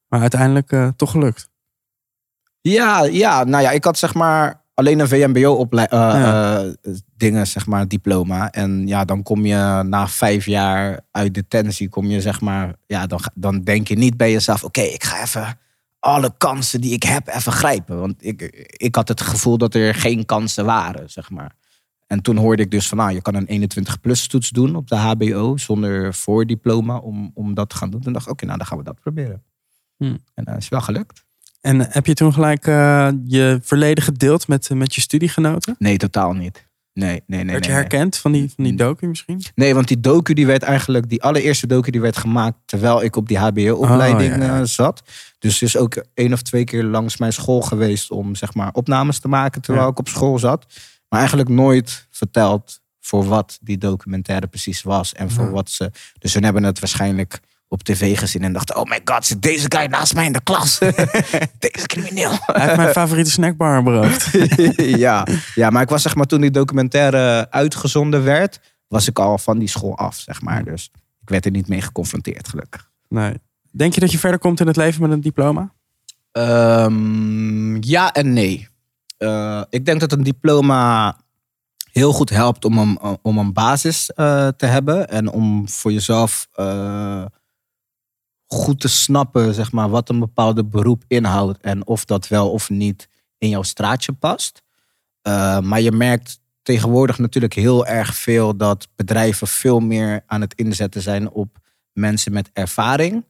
[0.09, 1.49] Maar uiteindelijk toch gelukt.
[2.61, 6.75] Ja, ja, nou ja, ik had zeg maar alleen een VMBO-opleiding, Ja.
[7.17, 8.51] dingen, zeg maar, diploma.
[8.51, 13.07] En ja, dan kom je na vijf jaar uit detentie, kom je zeg maar, ja,
[13.07, 15.59] dan, dan denk je niet bij jezelf, oké, ik ga even
[15.99, 18.01] alle kansen die ik heb even grijpen.
[18.01, 18.43] Want ik,
[18.77, 21.55] ik had het gevoel dat er geen kansen waren, zeg maar.
[22.07, 24.97] En toen hoorde ik dus van, nou, je kan een 21-plus toets doen op de
[24.97, 28.01] HBO zonder voordiploma om, om dat te gaan doen.
[28.01, 29.43] Toen dacht ik, oké, nou, dan gaan we dat proberen.
[29.97, 30.19] Hmm.
[30.35, 31.24] En dat is wel gelukt.
[31.65, 35.75] En heb je toen gelijk eh, je verleden gedeeld met, met je studiegenoten?
[35.79, 36.67] Nee, totaal niet.
[36.93, 37.53] Nee, nee, nee.
[37.53, 37.81] Werd je nee.
[37.81, 39.43] herkend van die, van die docu misschien?
[39.55, 43.17] Nee, want die docu die werd eigenlijk, die allereerste docu die werd gemaakt terwijl ik
[43.17, 44.61] op die HBO-opleiding Oh, ja, ja.
[44.61, 45.03] eh, zat.
[45.39, 48.73] Dus ze is ook één of twee keer langs mijn school geweest om zeg maar
[48.73, 49.93] opnames te maken terwijl Ja.
[49.93, 50.67] ik op school zat.
[51.09, 55.91] Maar eigenlijk nooit verteld voor wat die documentaire precies was en voor wat ze.
[56.19, 59.67] Dus hun hebben het waarschijnlijk op tv gezien en dachten: oh my god, zit deze
[59.69, 60.79] guy naast mij in de klas?
[61.59, 62.33] deze crimineel.
[62.41, 64.31] Hij heeft mijn favoriete snackbar beroofd.
[65.07, 69.39] ja, ja, maar ik was zeg maar toen die documentaire uitgezonden werd, was ik al
[69.39, 70.65] van die school af, zeg maar.
[70.65, 72.91] Dus ik werd er niet mee geconfronteerd, gelukkig.
[73.09, 73.35] Nee.
[73.71, 75.73] Denk je dat je verder komt in het leven met een diploma?
[76.33, 78.69] Ehm, ja en nee.
[79.17, 81.17] Eh, ik denk dat een diploma
[81.93, 86.49] heel goed helpt om een, om een basis eh, te hebben en om voor jezelf
[86.53, 87.25] eh,
[88.55, 92.71] goed te snappen, zeg maar, wat een bepaalde beroep inhoudt en of dat wel of
[92.71, 94.63] niet in jouw straatje past.
[95.23, 100.55] Eh, maar je merkt tegenwoordig natuurlijk heel erg veel dat bedrijven veel meer aan het
[100.55, 101.59] inzetten zijn op
[101.93, 103.25] mensen met ervaring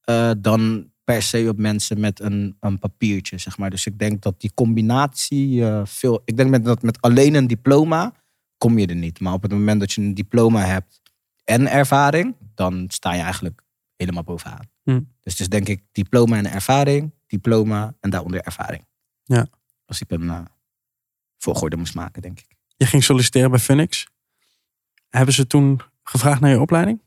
[0.00, 3.70] eh, dan per se op mensen met een, een papiertje, zeg maar.
[3.70, 6.22] Dus ik denk dat die combinatie eh, veel...
[6.24, 8.12] Ik denk met, dat met alleen een diploma
[8.58, 9.20] kom je er niet.
[9.20, 11.00] Maar op het moment dat je een diploma hebt
[11.44, 13.62] en ervaring, dan sta je eigenlijk
[14.00, 14.70] helemaal bovenaan.
[14.82, 15.00] Hm.
[15.20, 18.86] Dus is denk ik diploma en ervaring, diploma en daaronder ervaring.
[19.24, 19.46] Ja.
[19.84, 20.46] Als ik een
[21.38, 22.56] volgorde moest maken, denk ik.
[22.76, 24.06] Je ging solliciteren bij Phoenix.
[25.08, 27.02] Hebben ze toen gevraagd naar je opleiding?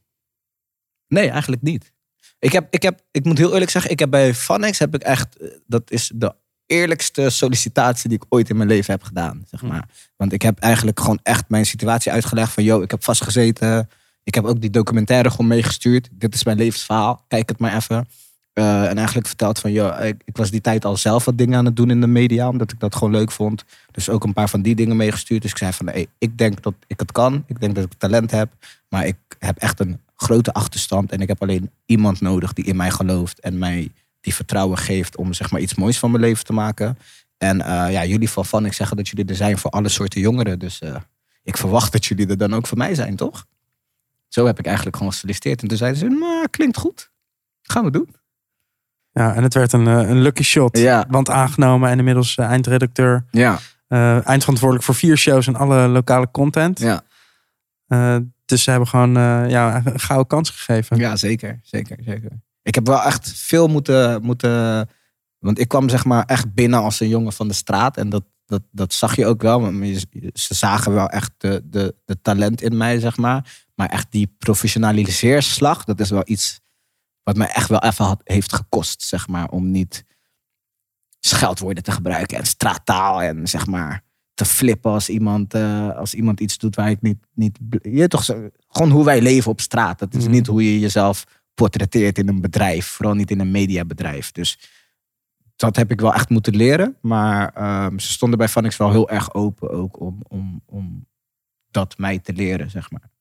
[1.07, 1.93] Nee, eigenlijk niet.
[2.39, 5.01] Ik, heb, ik, heb, ik moet heel eerlijk zeggen, ik heb bij Vanex heb ik
[5.01, 9.43] echt, eh, dat is de eerlijkste sollicitatie die ik ooit in mijn leven heb gedaan,
[9.47, 9.89] zeg maar.
[10.15, 13.89] Want ik heb eigenlijk gewoon echt mijn situatie uitgelegd van, yo, ik heb vastgezeten.
[14.23, 16.09] Ik heb ook die documentaire gewoon meegestuurd.
[16.11, 18.07] Dit is mijn levensverhaal, kijk het maar even.
[18.53, 21.57] Eh, en eigenlijk verteld van, yo, ik, ik was die tijd al zelf wat dingen
[21.57, 23.63] aan het doen in de media, omdat ik dat gewoon leuk vond.
[23.91, 25.41] Dus ook een paar van die dingen meegestuurd.
[25.41, 27.43] Dus ik zei van, ik denk dat ik het kan.
[27.47, 28.51] Ik denk dat ik talent heb.
[28.89, 31.11] Maar ik heb echt een grote achterstand.
[31.11, 33.39] En ik heb alleen iemand nodig die in mij gelooft.
[33.39, 36.97] En mij die vertrouwen geeft om zeg maar iets moois van mijn leven te maken.
[37.37, 40.21] En eh, ja, jullie van Van, ik zeggen dat jullie er zijn voor alle soorten
[40.21, 40.59] jongeren.
[40.59, 40.95] Dus eh,
[41.43, 43.45] ik verwacht dat jullie er dan ook voor mij zijn, toch?
[44.33, 45.61] Zo heb ik eigenlijk gewoon gesolliciteerd.
[45.61, 47.11] En toen zeiden ze, nou, klinkt goed.
[47.61, 48.15] Gaan we doen.
[49.11, 50.77] Ja, en het werd een, eh, een lucky shot.
[50.77, 51.05] Ja.
[51.09, 53.25] Want aangenomen en inmiddels eh, eindredacteur.
[53.31, 56.79] Ja, eh, eindverantwoordelijk voor vier shows en alle lokale content.
[56.79, 57.01] ja.
[58.45, 59.13] Dus ze hebben gewoon
[59.49, 60.97] ja, een gouden kans gegeven.
[60.97, 62.31] Ja, zeker, zeker, zeker.
[62.61, 64.89] Ik heb wel echt veel moeten, moeten.
[65.39, 67.97] Want ik kwam zeg maar echt binnen als een jongen van de straat.
[67.97, 69.71] En dat, dat, dat zag je ook wel.
[70.33, 73.65] Ze zagen wel echt de, de, de talent in mij, zeg maar.
[73.75, 76.59] Maar echt die professionaliseerslag, dat is wel iets
[77.23, 79.49] wat mij echt wel even had, heeft gekost, zeg maar.
[79.49, 80.03] Om niet
[81.19, 84.03] scheldwoorden te gebruiken en straattaal en zeg maar
[84.33, 87.17] te flippen als iemand, eh, als iemand iets doet waar ik niet.
[87.33, 88.25] niet je toch,
[88.67, 89.99] gewoon hoe wij leven op straat.
[89.99, 90.31] Dat is Mhm.
[90.31, 94.31] niet hoe je jezelf portretteert in een bedrijf, vooral niet in een mediabedrijf.
[94.31, 94.59] Dus
[95.55, 96.97] dat heb ik wel echt moeten leren.
[97.01, 101.05] Maar ehm, ze stonden bij Vanix wel heel erg open ook om, om, om
[101.71, 103.11] dat mij te leren, zeg maar.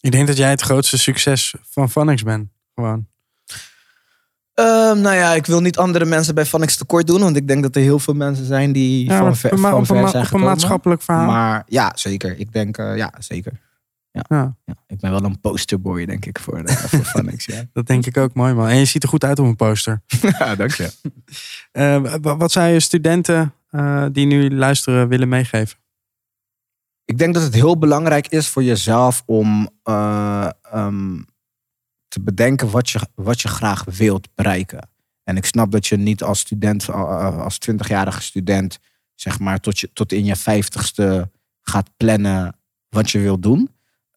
[0.00, 2.48] Ik denk dat jij het grootste succes van Vanix bent.
[2.74, 3.06] Gewoon.
[4.54, 7.62] Ehm, nou ja, ik wil niet andere mensen bij Vanix tekort doen, want ik denk
[7.62, 10.14] dat er heel veel mensen zijn die Ja, van, maar ver, van ver zijn op
[10.14, 10.46] een gekomen.
[10.46, 11.26] maatschappelijk verhaal.
[11.26, 12.38] Maar ja, zeker.
[12.38, 13.52] Ik denk, eh, ja, zeker.
[14.28, 17.22] Ja, Ja, ik ben wel een posterboy, denk ik, voor, uh, voor.
[17.36, 17.62] Ja.
[17.72, 18.68] dat denk ik ook mooi man.
[18.68, 20.02] En je ziet er goed uit op een poster.
[20.38, 20.92] ja, dank je.
[21.72, 25.78] Eh, wa- wat zou je studenten eh, die nu luisteren willen meegeven?
[27.04, 31.22] Ik denk dat het heel belangrijk is voor jezelf om eh, ehm,
[32.08, 34.88] te bedenken wat je, wat je graag wilt bereiken.
[35.22, 38.78] En ik snap dat je niet als student, als 20-jarige student,
[39.14, 42.56] zeg maar, tot, je, tot in je vijftigste gaat plannen
[42.88, 43.73] wat je wilt doen.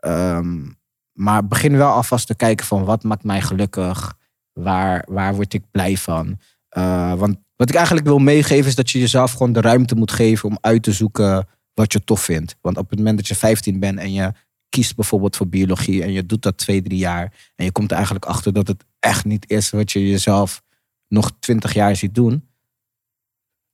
[0.08, 0.66] Ehm,
[1.14, 4.14] maar begin wel alvast te kijken van wat maakt mij gelukkig?
[4.54, 6.40] Waar, waar word ik blij van?
[6.70, 10.12] Eh, want wat ik eigenlijk wil meegeven is dat je jezelf gewoon de ruimte moet
[10.12, 12.56] geven om uit te zoeken wat je tof vindt.
[12.62, 14.34] Want op het moment dat je 15 bent en je
[14.70, 17.96] kiest bijvoorbeeld voor biologie en je doet dat twee, drie jaar en je komt er
[17.96, 20.64] eigenlijk achter dat het echt niet is wat je jezelf
[21.08, 22.48] nog 20 jaar ziet doen,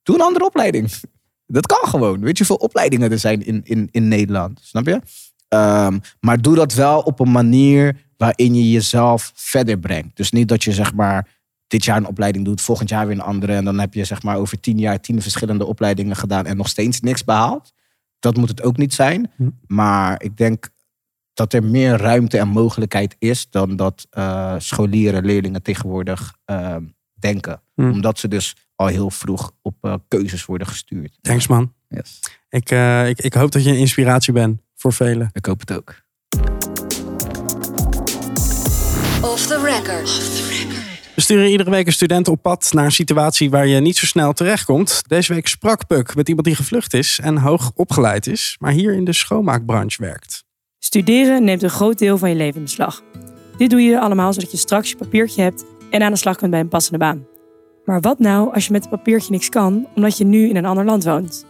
[0.03, 0.91] doe een andere opleiding.
[1.45, 2.19] Dat kan gewoon.
[2.19, 4.59] Weet je hoeveel opleidingen er zijn in, in, in Nederland?
[4.63, 5.01] Snap je?
[5.53, 10.15] Ehm, maar doe dat wel op een manier waarin je jezelf verder brengt.
[10.15, 11.27] Dus niet dat je zeg maar
[11.67, 13.53] dit jaar een opleiding doet, volgend jaar weer een andere.
[13.53, 16.67] En dan heb je zeg maar over tien jaar tien verschillende opleidingen gedaan en nog
[16.67, 17.73] steeds niks behaald.
[18.19, 19.31] Dat moet het ook niet zijn.
[19.35, 19.49] Hm.
[19.67, 20.69] Maar ik denk
[21.33, 26.75] dat er meer ruimte en mogelijkheid is dan dat eh, scholieren, leerlingen tegenwoordig eh,
[27.13, 27.61] denken.
[27.75, 27.89] Hm.
[27.89, 31.17] Omdat ze dus al heel vroeg op eh, keuzes worden gestuurd.
[31.21, 31.73] Thanks man.
[31.87, 32.19] Yes.
[32.49, 35.29] Ik, eh, ik, ik hoop dat je een inspiratie bent voor velen.
[35.33, 35.95] Ik hoop het ook.
[39.21, 40.09] Off the record.
[41.15, 44.05] We sturen iedere week een student op pad naar een situatie waar je niet zo
[44.05, 45.03] snel terechtkomt.
[45.07, 48.93] Deze week sprak Puk met iemand die gevlucht is en hoog opgeleid is, maar hier
[48.93, 50.43] in de schoonmaakbranche werkt.
[50.79, 53.01] Studeren neemt een groot deel van je leven in beslag.
[53.57, 56.51] Dit doe je allemaal zodat je straks je papiertje hebt en aan de slag kunt
[56.51, 57.25] bij een passende baan.
[57.85, 60.65] Maar wat nou als je met het papiertje niks kan, omdat je nu in een
[60.65, 61.45] ander land woont?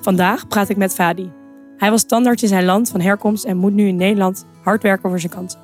[0.00, 1.37] Vandaag praat ik met Fadi.
[1.78, 5.08] Hij was tandarts in zijn land van herkomst en moet nu in Nederland hard werken
[5.08, 5.60] voor zijn kansen.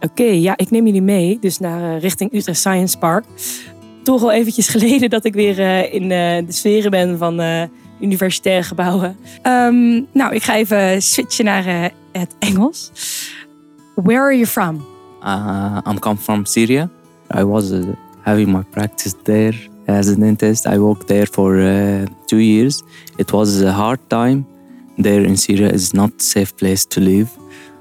[0.00, 3.24] Oké, ja, ik neem jullie mee, dus naar eh, richting Utrecht Science Park.
[4.02, 7.40] Toch al eventjes geleden dat ik weer eh, in eh, de sferen ben van
[8.00, 9.16] universitaire gebouwen.
[9.42, 12.92] Ehm, nou, ik ga even switchen naar het Engels.
[13.94, 14.84] Where are you from?
[15.22, 16.88] Uh, I'm come from Syria.
[17.38, 17.72] I was
[18.20, 20.66] having my practice there as a dentist.
[20.66, 21.56] I worked there for
[22.24, 22.82] two years.
[23.16, 24.46] It was a hard time.
[24.98, 27.30] There in Syria is not a safe place to live.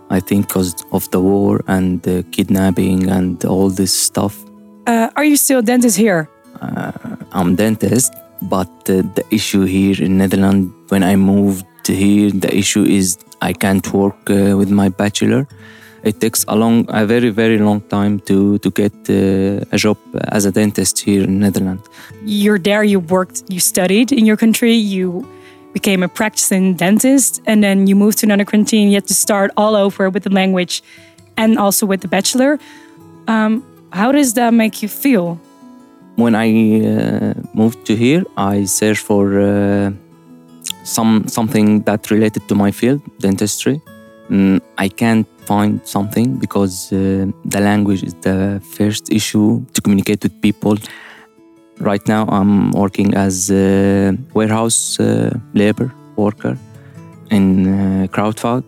[0.10, 4.38] I think because of the war and the kidnapping and all this stuff.
[4.86, 6.30] Uh, are you still a dentist here?
[6.62, 6.92] Uh,
[7.32, 12.84] I'm dentist, but uh, the issue here in Netherlands when I moved here, the issue
[12.84, 15.48] is I can't work uh, with my bachelor.
[16.04, 19.98] It takes a long, a very very long time to to get uh, a job
[20.30, 21.84] as a dentist here in Netherlands.
[22.24, 25.26] You're there, you worked, you studied in your country, you
[25.76, 29.76] became a practicing dentist, and then you moved to and you had to start all
[29.76, 30.82] over with the language
[31.36, 32.58] and also with the bachelor.
[33.28, 33.52] Um,
[33.92, 35.26] how does that make you feel?
[36.16, 39.92] When I uh, moved to here, I searched for uh,
[40.84, 43.78] some something that related to my field, dentistry.
[44.30, 46.98] Mm, I can't find something because uh,
[47.54, 48.40] the language is the
[48.78, 50.76] first issue to communicate with people.
[51.80, 56.58] Right now, I'm working as a warehouse uh, labor worker
[57.30, 58.64] in uh, Crowdfound.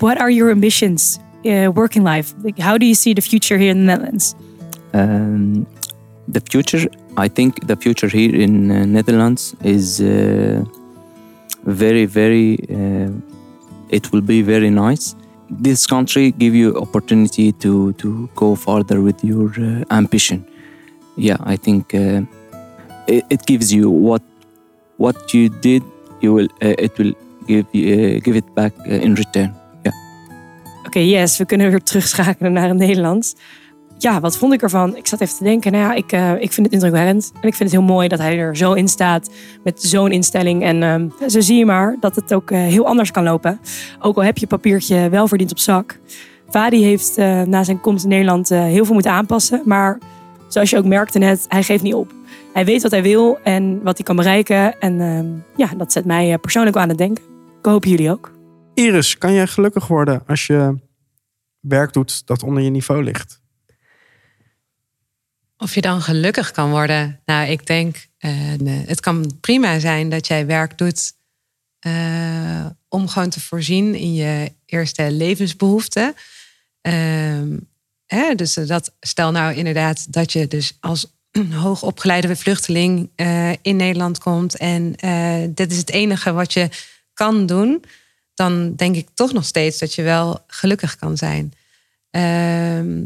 [0.00, 2.34] What are your ambitions, uh, working life?
[2.42, 4.36] Like, how do you see the future here in the Netherlands?
[4.92, 5.66] Um,
[6.28, 10.64] the future, I think the future here in uh, Netherlands is uh,
[11.64, 12.58] very, very.
[12.70, 13.10] Uh,
[13.88, 15.14] it will be very nice.
[15.50, 20.44] This country give you opportunity to to go further with your uh, ambition.
[21.16, 22.20] Yeah, I think uh,
[23.06, 24.22] it, gives you what
[24.96, 25.82] what you did.
[26.20, 26.48] You will.
[26.60, 27.14] Uh, it will
[27.46, 29.54] give uh, give it back uh, in return.
[30.86, 33.34] Oké, yes, we kunnen weer terugschakelen naar het Nederlands.
[33.98, 34.96] Ja, wat vond ik ervan?
[34.96, 37.30] Ik zat even te denken, nou ja, ik, eh, ik vind het indrukwekkend.
[37.34, 39.30] En ik vind het heel mooi dat hij er zo in staat
[39.64, 40.62] met zo'n instelling.
[40.62, 43.60] En ehm, zo zie je maar dat het ook eh, heel anders kan lopen.
[44.00, 45.98] Ook al heb je papiertje wel verdiend op zak.
[46.48, 49.62] Vadi heeft eh, na zijn komst in Nederland heel veel moeten aanpassen.
[49.64, 49.98] Maar
[50.48, 52.12] zoals je ook merkte net, hij geeft niet op.
[52.52, 54.80] Hij weet wat hij wil en wat hij kan bereiken.
[54.80, 57.24] En ehm, ja, dat zet mij eh, persoonlijk wel aan het denken.
[57.58, 58.32] Ik hoop jullie ook.
[58.74, 60.74] Iris, kan jij gelukkig worden als je
[61.60, 63.40] werk doet dat onder je niveau ligt?
[65.58, 67.20] Of je dan gelukkig kan worden.
[67.24, 71.12] Nou, ik denk, eh, nee, het kan prima zijn dat jij werk doet
[71.78, 76.14] eh, om gewoon te voorzien in je eerste levensbehoeften.
[76.80, 77.56] Ehm,
[78.36, 81.06] dus dat, stel nou inderdaad dat je dus als
[81.62, 86.68] hoogopgeleide vluchteling eh, in Nederland komt en eh, dit is het enige wat je
[87.14, 87.84] kan doen,
[88.34, 91.52] dan denk ik toch nog steeds dat je wel gelukkig kan zijn.
[92.10, 93.04] Ehm,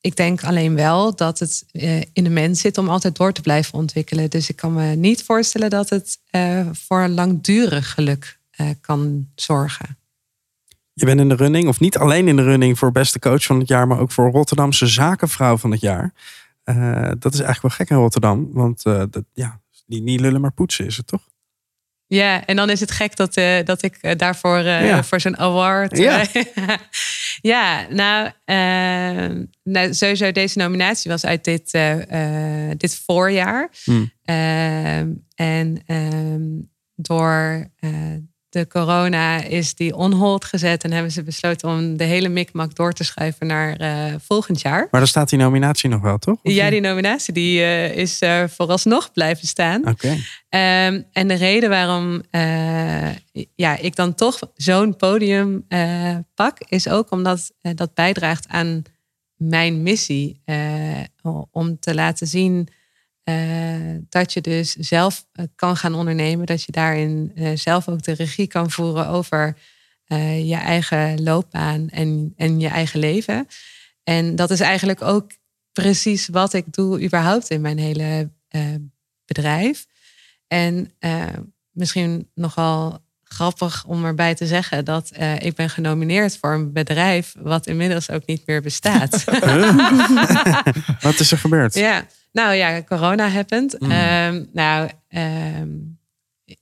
[0.00, 3.40] ik denk alleen wel dat het eh, in de mens zit om altijd door te
[3.40, 4.30] blijven ontwikkelen.
[4.30, 9.98] Dus ik kan me niet voorstellen dat het eh, voor langdurig geluk eh, kan zorgen.
[11.00, 13.58] Je bent in de running, of niet alleen in de running voor beste coach van
[13.58, 16.12] het jaar, maar ook voor Rotterdamse zakenvrouw van het jaar.
[16.64, 20.40] Eh, dat is eigenlijk wel gek in Rotterdam, want eh, dat, ja, niet, niet lullen
[20.40, 21.28] maar poetsen is het toch?
[22.06, 25.04] Ja, en dan is het gek dat, eh, dat ik daarvoor Ja.
[25.04, 25.98] voor zo'n award.
[25.98, 26.24] Ja.
[27.52, 31.70] ja, nou, eh, nou, sowieso deze nominatie was uit dit,
[32.76, 33.70] dit voorjaar.
[33.84, 34.10] Hmm.
[34.24, 36.42] Ehm, en ehm,
[36.94, 37.66] door
[38.50, 42.74] de corona is die on hold gezet en hebben ze besloten om de hele mikmak
[42.74, 44.88] door te schuiven naar eh, volgend jaar.
[44.90, 46.38] Maar dan staat die nominatie nog wel, toch?
[46.42, 49.88] Of Ja, die nominatie die, eh, is eh, vooralsnog blijven staan.
[49.88, 50.16] Oké.
[50.48, 52.22] Ehm, en de reden waarom
[53.54, 55.66] ja, ik dan toch zo'n podium
[56.34, 58.82] pak, is ook omdat dat bijdraagt aan
[59.36, 60.42] mijn missie.
[61.50, 62.68] om te laten zien
[63.30, 66.46] eh, dat je dus zelf eh, kan gaan ondernemen.
[66.46, 69.56] Dat je daarin eh, zelf ook de regie kan voeren over
[70.42, 73.46] je eigen loopbaan en, en je eigen leven.
[74.04, 75.30] En dat is eigenlijk ook
[75.72, 78.30] precies wat ik doe überhaupt in mijn hele
[79.24, 79.86] bedrijf.
[80.46, 80.92] En
[81.70, 87.66] misschien nogal grappig om erbij te zeggen dat ik ben genomineerd voor een bedrijf wat
[87.66, 89.24] inmiddels ook niet meer bestaat.
[91.00, 91.74] Wat is er gebeurd?
[91.74, 93.76] ja, nou ja, corona happened.
[93.80, 93.90] Mm.
[93.90, 95.68] Ehm, nou, ehm,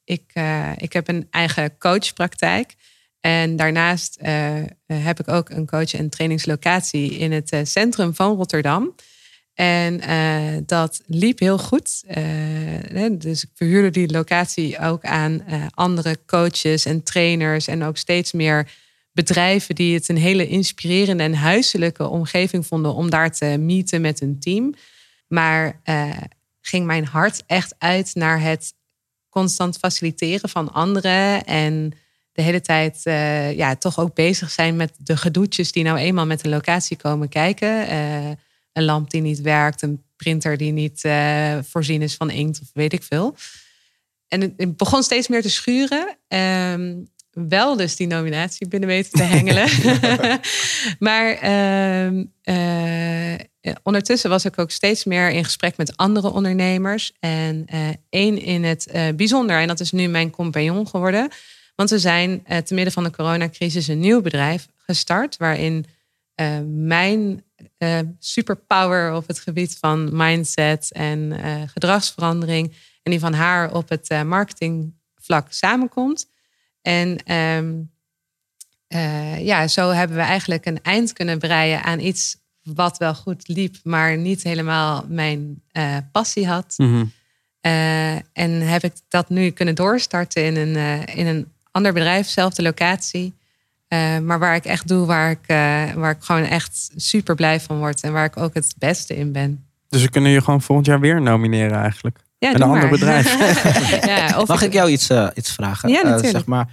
[0.04, 2.74] ik, eh, ik heb een eigen coachpraktijk.
[3.20, 8.36] En daarnaast eh, heb ik ook een coach- en trainingslocatie in het eh, centrum van
[8.36, 8.94] Rotterdam.
[9.54, 10.00] En
[10.66, 12.04] dat liep heel goed.
[13.12, 17.66] Dus ik verhuurde die locatie ook aan andere coaches en trainers.
[17.66, 18.70] En ook steeds meer
[19.12, 24.20] bedrijven die het een hele inspirerende en huiselijke omgeving vonden om daar te meeten met
[24.20, 24.74] hun team.
[25.28, 26.10] Maar eh,
[26.60, 28.74] ging mijn hart echt uit naar het
[29.28, 31.44] constant faciliteren van anderen.
[31.44, 31.92] En
[32.32, 36.26] de hele tijd eh, ja, toch ook bezig zijn met de gedoetjes die nou eenmaal
[36.26, 37.86] met een locatie komen kijken.
[37.86, 38.30] Eh,
[38.72, 41.00] een lamp die niet werkt, een printer die niet
[41.68, 43.36] voorzien is van inkt of weet ik veel.
[44.28, 46.16] En het begon steeds meer te schuren.
[46.28, 46.94] Ehm,
[47.48, 49.68] wel dus die nominatie binnen weten te hengelen.
[51.08, 52.24] maar ehm,
[53.68, 57.12] eh, ondertussen was ik ook steeds meer in gesprek met andere ondernemers.
[57.20, 61.28] En eh, één in het eh, bijzonder, en dat is nu mijn compagnon geworden.
[61.74, 65.36] Want we zijn te midden van de coronacrisis een nieuw bedrijf gestart.
[65.36, 65.84] Waarin
[66.66, 67.44] mijn
[68.18, 72.72] superpower op het gebied van mindset en gedragsverandering.
[73.02, 76.26] En die van haar op het marketingvlak samenkomt.
[76.82, 77.74] En ehm,
[78.88, 83.48] eh, ja, zo hebben we eigenlijk een eind kunnen breien aan iets wat wel goed
[83.48, 86.74] liep, maar niet helemaal mijn eh, passie had.
[86.76, 87.04] Mhm.
[87.60, 92.62] Eh, en heb ik dat nu kunnen doorstarten in een, in een ander bedrijf, zelfde
[92.62, 93.36] locatie.
[94.22, 95.46] Maar waar ik echt doe, waar ik,
[95.96, 99.32] waar ik gewoon echt super blij van word en waar ik ook het beste in
[99.32, 99.66] ben.
[99.88, 102.18] Dus we kunnen je gewoon volgend jaar weer nomineren eigenlijk.
[102.38, 102.88] Ja, Een ander maar.
[102.90, 103.36] bedrijf.
[104.06, 105.88] ja, Mag ik jou iets, eh, iets vragen?
[105.88, 106.70] Ja, Eh, zeg maar,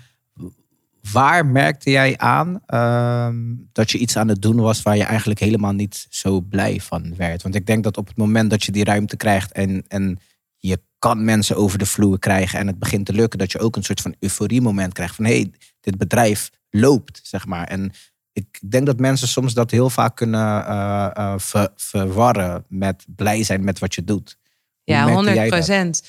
[1.11, 3.35] waar merkte jij aan ehm,
[3.71, 7.15] dat je iets aan het doen was waar je eigenlijk helemaal niet zo blij van
[7.15, 7.43] werd?
[7.43, 10.19] Want ik denk dat op het moment dat je die ruimte krijgt en, en
[10.57, 13.75] je kan mensen over de vloer krijgen en het begint te lukken, dat je ook
[13.75, 15.51] een soort van euforie moment krijgt van hé, hey,
[15.81, 17.67] dit bedrijf loopt, zeg maar.
[17.67, 17.91] En
[18.33, 23.63] ik denk dat mensen soms dat heel vaak kunnen eh, ver- verwarren met blij zijn
[23.63, 24.37] met wat je doet.
[24.85, 25.53] Ja, merkte 100 jij dat?
[25.53, 26.03] procent.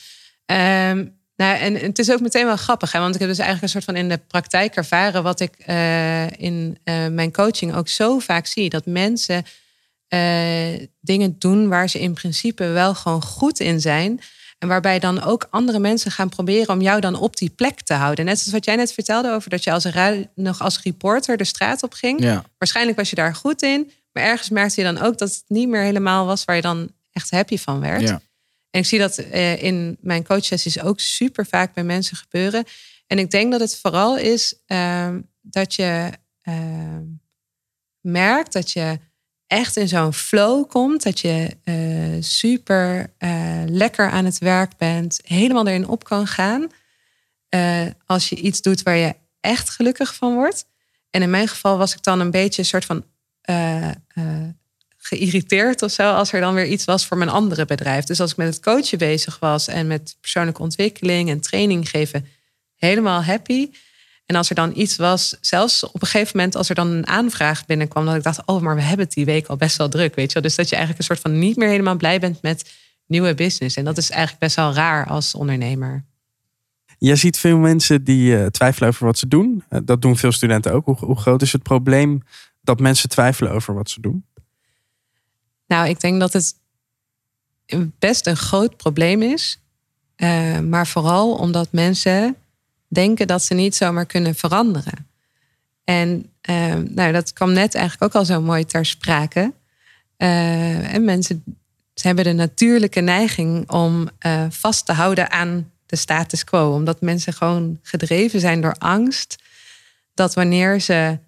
[0.47, 1.05] Ehm,
[1.37, 2.99] nou, en het is ook meteen wel grappig, hè?
[2.99, 6.31] want ik heb dus eigenlijk een soort van in de praktijk ervaren wat ik eh,
[6.31, 9.45] in eh, mijn coaching ook zo vaak zie: dat mensen
[10.09, 14.21] eh, dingen doen waar ze in principe wel gewoon goed in zijn.
[14.59, 17.95] En waarbij dan ook andere mensen gaan proberen om jou dan op die plek te
[17.95, 18.25] houden.
[18.25, 21.45] Net zoals wat jij net vertelde over dat je als ra- nog als reporter de
[21.45, 22.23] straat op ging.
[22.23, 22.45] Ja.
[22.59, 23.91] Waarschijnlijk was je daar goed in.
[24.13, 26.91] Maar ergens merkte je dan ook dat het niet meer helemaal was waar je dan
[27.13, 28.01] echt happy van werd.
[28.01, 28.21] Ja.
[28.77, 32.65] En ik zie dat eh, in mijn coachsessies ook super vaak bij mensen gebeuren.
[33.07, 36.11] En ik denk dat het vooral is ehm, dat je
[36.43, 37.05] ehm,
[38.01, 38.99] merkt dat je
[39.47, 41.03] echt in zo'n flow komt.
[41.03, 45.21] Dat je eh, super eh, lekker aan het werk bent.
[45.25, 46.67] Helemaal erin op kan gaan.
[48.07, 50.67] Als je iets doet waar je echt gelukkig van wordt.
[51.11, 53.05] En in mijn geval was ik dan een beetje een soort van
[55.07, 56.13] geïrriteerd of zo.
[56.13, 58.05] Als er dan weer iets was voor mijn andere bedrijf.
[58.05, 62.27] Dus als ik met het coachen bezig was en met persoonlijke ontwikkeling en training geven,
[62.77, 63.71] helemaal happy.
[64.27, 67.07] En als er dan iets was, zelfs op een gegeven moment, als er dan een
[67.07, 69.89] aanvraag binnenkwam, dat ik dacht, oh, maar we hebben het die week al best wel
[69.89, 70.43] druk, weet je wel.
[70.43, 72.73] Dus dat je eigenlijk een soort van niet meer helemaal blij bent met
[73.07, 73.77] nieuwe business.
[73.77, 76.05] En dat is eigenlijk best wel raar als ondernemer.
[76.99, 79.65] Je ziet veel mensen die eh, twijfelen over wat ze doen.
[79.69, 80.85] Eh, dat doen veel studenten ook.
[80.85, 82.23] Hoe, hoe groot is het probleem
[82.63, 84.25] dat mensen twijfelen over wat ze doen?
[85.67, 86.55] Nou, ik denk dat het
[87.99, 89.61] best een groot probleem is.
[90.17, 92.37] Eh, maar vooral omdat mensen
[92.89, 95.09] denken dat ze niet zomaar kunnen veranderen.
[95.85, 99.53] En eh, nou, dat kwam net eigenlijk ook al zo mooi ter sprake.
[100.17, 101.45] Eh, en mensen
[101.95, 104.09] ze hebben de natuurlijke neiging om
[104.49, 106.73] vast te houden aan de status quo.
[106.73, 109.37] Omdat mensen gewoon gedreven zijn door angst.
[110.15, 111.19] Dat wanneer ze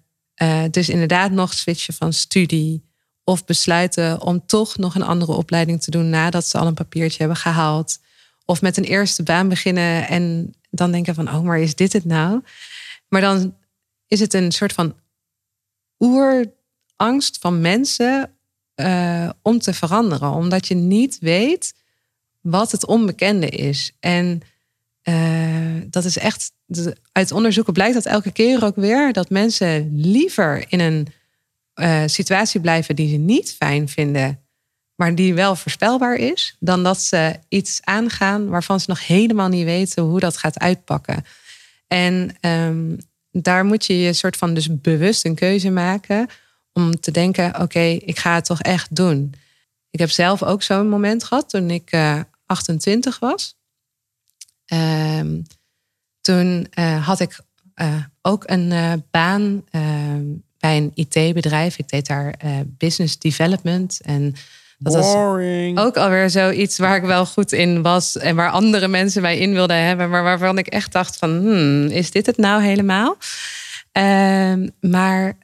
[0.71, 2.88] dus inderdaad nog switchen van studie.
[3.29, 7.17] Of besluiten om toch nog een andere opleiding te doen nadat ze al een papiertje
[7.17, 7.99] hebben gehaald.
[8.45, 12.05] Of met een eerste baan beginnen en dan denken van, oh, maar is dit het
[12.05, 12.41] nou?
[13.07, 13.55] Maar dan
[14.07, 14.95] is het een soort van
[15.99, 18.31] oerangst van mensen
[18.75, 20.31] eh, om te veranderen.
[20.31, 21.73] Omdat je niet weet
[22.41, 23.91] wat het onbekende is.
[23.99, 24.41] En
[25.01, 26.51] eh, dat is echt,
[27.11, 31.07] uit onderzoeken blijkt dat elke keer ook weer dat mensen liever in een
[31.79, 34.39] eh, situatie blijven die ze niet fijn vinden,
[34.95, 39.63] maar die wel voorspelbaar is, dan dat ze iets aangaan waarvan ze nog helemaal niet
[39.63, 41.25] weten hoe dat gaat uitpakken.
[41.87, 42.95] En ehm,
[43.31, 46.27] daar moet je je soort van dus bewust een keuze maken
[46.73, 49.33] om te denken: oké, ik ga het toch echt doen.
[49.89, 51.97] Ik heb zelf ook zo'n moment gehad toen ik
[52.45, 53.57] 28 was.
[54.65, 55.41] Ehm,
[56.21, 57.39] toen uh, had ik
[58.21, 60.25] ook een baan ehm,
[60.59, 61.77] bij een IT-bedrijf.
[61.77, 62.33] Ik deed daar
[62.77, 63.99] business development.
[64.01, 64.35] En
[64.77, 65.75] dat Boring.
[65.75, 68.17] was ook alweer zoiets waar ik wel goed in was.
[68.17, 70.09] En waar andere mensen mij in wilden hebben.
[70.09, 73.17] Maar waarvan ik echt dacht van, hmm, is dit het nou helemaal?
[73.91, 75.37] Um, maar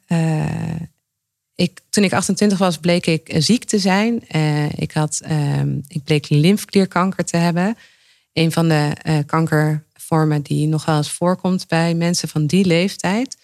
[1.54, 4.22] ik, toen ik 28 was, bleek ik ziek te zijn.
[4.76, 5.20] ik, had,
[5.88, 7.76] ik bleek lymfklierkanker te hebben
[8.36, 8.92] een van de
[9.26, 13.36] kankervormen die nog wel eens voorkomt bij mensen van die leeftijd.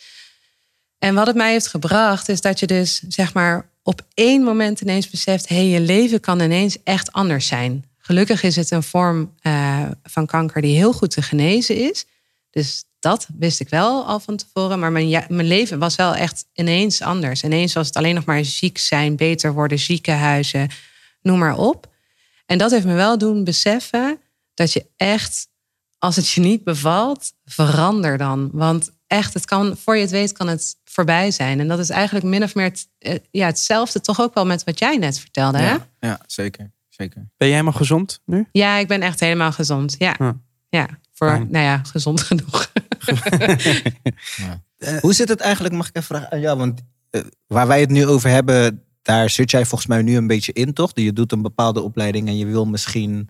[1.03, 4.81] En wat het mij heeft gebracht, is dat je dus zeg maar op één moment
[4.81, 7.85] ineens beseft: hé, hey, je leven kan ineens echt anders zijn.
[7.99, 12.07] Gelukkig is het een vorm uh, van kanker die heel goed te genezen is.
[12.51, 14.79] Dus dat wist ik wel al van tevoren.
[14.79, 17.43] Maar mijn, mijn leven was wel echt ineens anders.
[17.43, 20.69] Ineens was het alleen nog maar ziek zijn, beter worden, ziekenhuizen,
[21.23, 21.91] noem maar op.
[22.47, 24.19] En dat heeft me wel doen beseffen
[24.55, 25.49] dat je echt,
[25.99, 28.51] als het je niet bevalt, verander dan.
[28.53, 31.61] Want echt, het kan, voor je het weet, kan het voorbij zijn.
[31.61, 34.65] En dat is eigenlijk min of meer het, eh, ja, hetzelfde, toch ook wel met
[34.65, 35.59] wat jij net vertelde.
[35.59, 35.71] Hè?
[35.71, 37.17] Ja, ja zeker, zeker.
[37.37, 38.47] Ben jij helemaal gezond nu?
[38.53, 39.95] Ja, ik ben echt helemaal gezond.
[39.99, 40.37] Ja, ja.
[40.69, 42.73] ja voor, nou ja, gezond genoeg.
[44.37, 44.63] ja.
[45.01, 46.41] Hoe zit het eigenlijk, mag ik even vragen?
[46.41, 50.17] Ja, want uh, waar wij het nu over hebben, daar zit jij volgens mij nu
[50.17, 50.91] een beetje in, toch?
[50.95, 53.29] Je doet een bepaalde opleiding en je wil misschien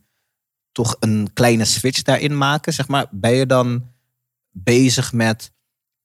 [0.73, 2.73] toch een kleine switch daarin maken?
[2.73, 3.91] Zeg maar, ben je dan
[4.51, 5.53] bezig met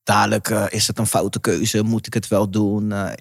[0.08, 1.84] dadelijk uh, is het een foute keuze?
[1.84, 2.92] Moet ik het wel doen?
[2.92, 3.12] Uh,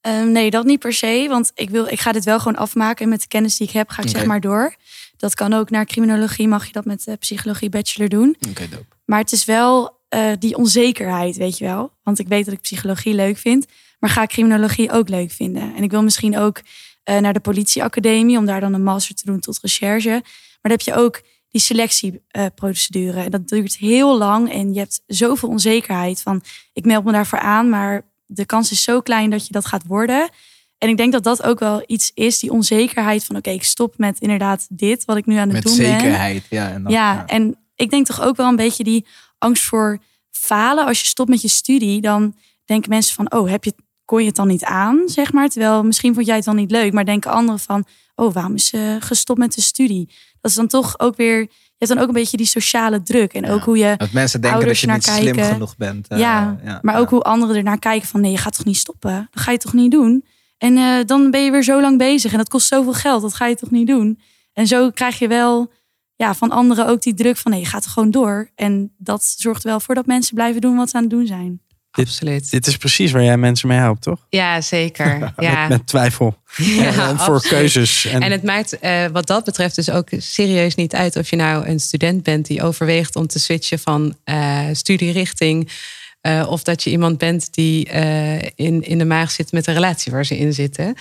[0.00, 1.26] um, nee, dat niet per se.
[1.28, 3.04] Want ik, wil, ik ga dit wel gewoon afmaken.
[3.04, 4.20] En met de kennis die ik heb, ga ik okay.
[4.20, 4.74] zeg maar door.
[5.16, 8.36] Dat kan ook naar criminologie, mag je dat met de psychologie bachelor doen.
[8.48, 8.68] Okay,
[9.04, 11.92] maar het is wel uh, die onzekerheid, weet je wel.
[12.02, 13.66] Want ik weet dat ik psychologie leuk vind.
[13.98, 15.74] Maar ga ik criminologie ook leuk vinden?
[15.76, 16.60] En ik wil misschien ook
[17.04, 20.10] naar de politieacademie om daar dan een master te doen tot recherche.
[20.10, 21.22] Maar dan heb je ook
[21.52, 23.20] die selectieprocedure.
[23.20, 26.42] En dat duurt heel lang en je hebt zoveel onzekerheid van
[26.72, 29.86] ik meld me daarvoor aan, maar de kans is zo klein dat je dat gaat
[29.86, 30.30] worden.
[30.78, 33.66] En ik denk dat dat ook wel iets is, die onzekerheid van oké, okay, ik
[33.66, 36.58] stop met inderdaad dit wat ik nu aan het met doen zekerheid, ben.
[36.58, 39.06] Ja, en dan, ja, ja, en ik denk toch ook wel een beetje die
[39.38, 39.98] angst voor
[40.30, 40.86] falen.
[40.86, 43.74] Als je stopt met je studie, dan denken mensen van oh, heb je
[44.04, 45.48] kon je het dan niet aan, zeg maar.
[45.48, 47.84] Terwijl misschien vond jij het dan niet leuk, maar denken anderen van,
[48.14, 50.08] oh, waarom is ze gestopt met de studie?
[50.42, 53.32] Dat is dan toch ook weer, je hebt dan ook een beetje die sociale druk
[53.32, 55.34] en ja, ook hoe je dat mensen denken dat je niet kijken.
[55.34, 56.12] slim genoeg bent.
[56.12, 58.76] Uh, ja, ja, maar ook hoe anderen ernaar kijken van, nee, je gaat toch niet
[58.76, 59.28] stoppen?
[59.30, 60.24] Dat ga je toch niet doen?
[60.58, 63.34] En uh, dan ben je weer zo lang bezig en dat kost zoveel geld, dat
[63.34, 64.20] ga je toch niet doen?
[64.52, 65.72] En zo krijg je wel
[66.16, 68.50] ja, van anderen ook die druk van, nee, je gaat er gewoon door.
[68.54, 71.26] En dat zorgt er wel voor dat mensen blijven doen wat ze aan het doen
[71.26, 71.61] zijn.
[71.92, 72.50] Dit, Absoluut.
[72.50, 74.26] Dit is precies waar jij mensen mee helpt, toch?
[74.28, 75.32] Ja, zeker.
[75.36, 75.60] Ja.
[75.60, 76.36] met, met twijfel.
[76.56, 78.04] Ja, en voor keuzes.
[78.04, 81.36] En, en het maakt uh, wat dat betreft dus ook serieus niet uit of je
[81.36, 85.70] nou een student bent die overweegt om te switchen van uh, studierichting.
[86.22, 87.84] Uh, of dat je iemand bent die
[88.54, 90.94] in, in de maag zit met de relatie waar ze in zitten.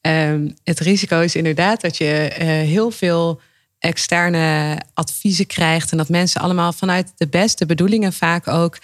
[0.00, 2.30] Ehm, het risico is inderdaad dat je
[2.66, 3.40] heel veel
[3.78, 5.90] externe adviezen krijgt.
[5.90, 8.78] En dat mensen allemaal vanuit de beste bedoelingen vaak ook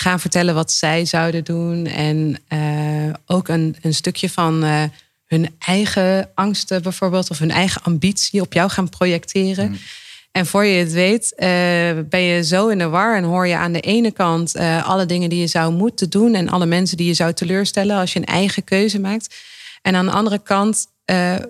[0.00, 1.86] gaan vertellen wat zij zouden doen.
[1.86, 4.82] En uh, ook een, een stukje van uh,
[5.26, 9.68] hun eigen angsten bijvoorbeeld, of hun eigen ambitie op jou gaan projecteren.
[9.68, 9.78] Mm.
[10.32, 11.48] En voor je het weet, uh,
[12.08, 15.28] ben je zo in de war en hoor je aan de ene kant alle dingen
[15.28, 18.24] die je zou moeten doen en alle mensen die je zou teleurstellen als je een
[18.24, 19.36] eigen keuze maakt.
[19.82, 20.86] En aan de andere kant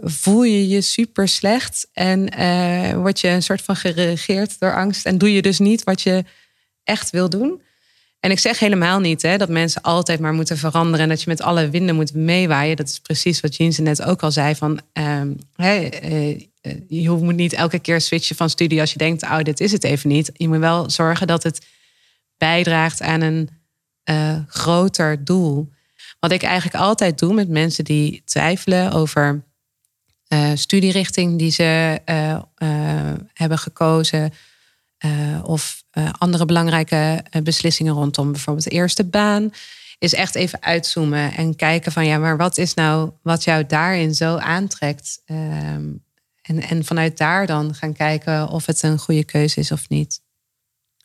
[0.02, 2.20] voel je je super slecht en
[3.00, 6.24] word je een soort van geregeerd door angst en doe je dus niet wat je
[6.84, 7.60] echt wil doen.
[8.20, 11.30] En ik zeg helemaal niet hè, dat mensen altijd maar moeten veranderen en dat je
[11.30, 12.76] met alle winden moet meewaaien.
[12.76, 14.54] Dat is precies wat Jeanse net ook al zei.
[14.54, 14.80] Van,
[15.54, 19.38] hey, uh, eh, je moet niet elke keer switchen van studie als je denkt, oh,
[19.38, 20.30] dit is het even niet.
[20.32, 21.66] Je moet wel zorgen dat het
[22.36, 23.48] bijdraagt aan een
[24.04, 25.68] eh, groter doel.
[26.20, 29.46] Wat ik eigenlijk altijd doe met mensen die twijfelen over
[30.28, 34.32] eh, studierichting die ze eh, eh, hebben gekozen.
[34.98, 39.50] Eh, of eh, andere belangrijke eh, beslissingen rondom bijvoorbeeld de eerste baan.
[39.98, 44.14] Is echt even uitzoomen en kijken van ja, maar wat is nou wat jou daarin
[44.14, 45.22] zo aantrekt?
[45.24, 45.86] Ehm,
[46.42, 50.20] en, en vanuit daar dan gaan kijken of het een goede keuze is of niet.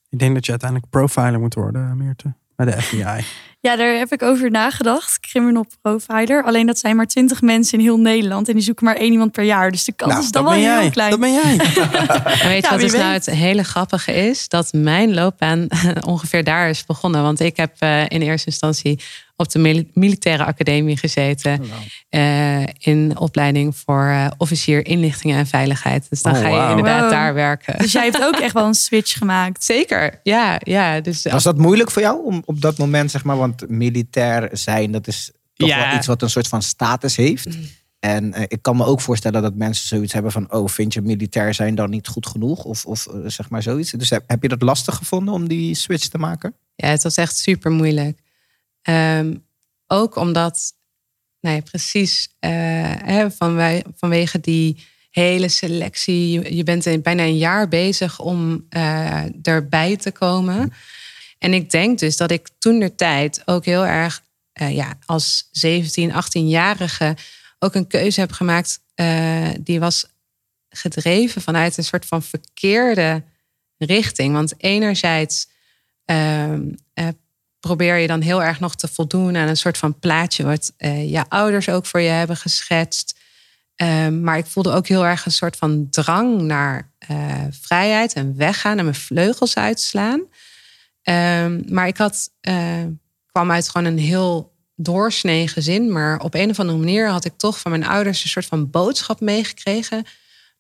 [0.10, 2.34] Ik denk dat je uiteindelijk profiler moet worden, Meerte.
[2.56, 3.26] Bij de FBI.
[3.64, 5.20] Ja, daar heb ik over nagedacht.
[5.20, 6.44] Criminal profiler.
[6.44, 8.48] Alleen dat zijn maar twintig mensen in heel Nederland.
[8.48, 9.72] En die zoeken maar één iemand per jaar.
[9.72, 11.10] Dus de kans Nou, is dan wel heel klein.
[11.10, 11.58] Dat ben jij.
[12.42, 14.48] En weet je Ja, wat dus nou het hele grappige is?
[14.48, 15.68] Dat mijn loopbaan
[16.08, 17.22] ongeveer daar is begonnen.
[17.22, 19.00] Want ik heb eh, in eerste instantie
[19.36, 21.62] op de mil- militaire academie gezeten.
[21.62, 21.68] Oh,
[22.10, 26.10] eh, in opleiding voor eh, officier inlichtingen en veiligheid.
[26.10, 27.12] Dus dan Oh, ga je inderdaad Wow.
[27.12, 27.78] daar werken.
[27.78, 29.64] Dus jij hebt ook echt wel een switch gemaakt.
[29.74, 30.60] Zeker, ja.
[30.64, 34.50] ja dus Was dat moeilijk voor jou om op dat moment, zeg maar, want militair
[34.52, 35.88] zijn, dat is toch Ja.
[35.88, 37.48] wel iets wat een soort van status heeft.
[38.00, 41.02] En eh, ik kan me ook voorstellen dat mensen zoiets hebben van, oh, vind je
[41.02, 42.64] militair zijn dan niet goed genoeg?
[42.64, 43.92] Of, of eh, zeg maar zoiets.
[43.92, 46.54] Dus heb, heb je dat lastig gevonden om die switch te maken?
[46.76, 48.20] Ja, het was echt super moeilijk.
[48.84, 49.36] Ehm,
[49.88, 50.74] ook omdat,
[51.40, 52.52] nou ja, precies eh,
[53.04, 56.56] hè, van wij, vanwege die hele selectie.
[56.56, 60.74] Je, bent in bijna een jaar bezig om eh, erbij te komen.
[61.38, 64.24] En ik denk dus dat ik toen de tijd ook heel erg,
[64.54, 67.16] eh, ja, als 17, 18-jarige
[67.60, 68.82] ook een keuze heb gemaakt.
[69.60, 70.06] die was
[70.70, 73.24] gedreven vanuit een soort van verkeerde
[73.78, 74.34] richting.
[74.34, 75.48] Want enerzijds
[76.06, 77.08] ehm, eh,
[77.64, 81.12] probeer je dan heel erg nog te voldoen aan een soort van plaatje wat eh,
[81.12, 83.20] je ouders ook voor je hebben geschetst.
[83.76, 87.18] Ehm, maar ik voelde ook heel erg een soort van drang naar eh,
[87.62, 90.22] vrijheid en weggaan en mijn vleugels uitslaan.
[91.02, 92.84] Ehm, maar ik had, eh,
[93.26, 95.92] kwam uit gewoon een heel doorsnee gezin.
[95.92, 98.70] Maar op een of andere manier had ik toch van mijn ouders een soort van
[98.70, 100.06] boodschap meegekregen.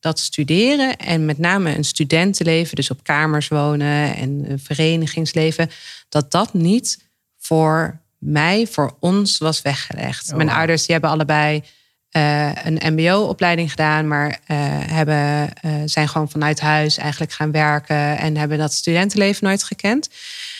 [0.04, 5.70] Dat studeren en met name een studentenleven, dus op kamers wonen en een verenigingsleven,
[6.10, 7.06] dat dat niet
[7.38, 10.36] voor mij, voor ons was weggelegd.
[10.36, 11.64] Mijn ouders die hebben allebei
[12.10, 18.18] eh, een MBO-opleiding gedaan, maar eh, hebben, eh, zijn gewoon vanuit huis eigenlijk gaan werken
[18.18, 20.10] en hebben dat studentenleven nooit gekend.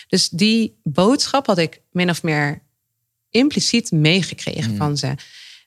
[0.08, 2.62] Dus die boodschap had ik min of meer
[3.30, 5.14] impliciet meegekregen van ze.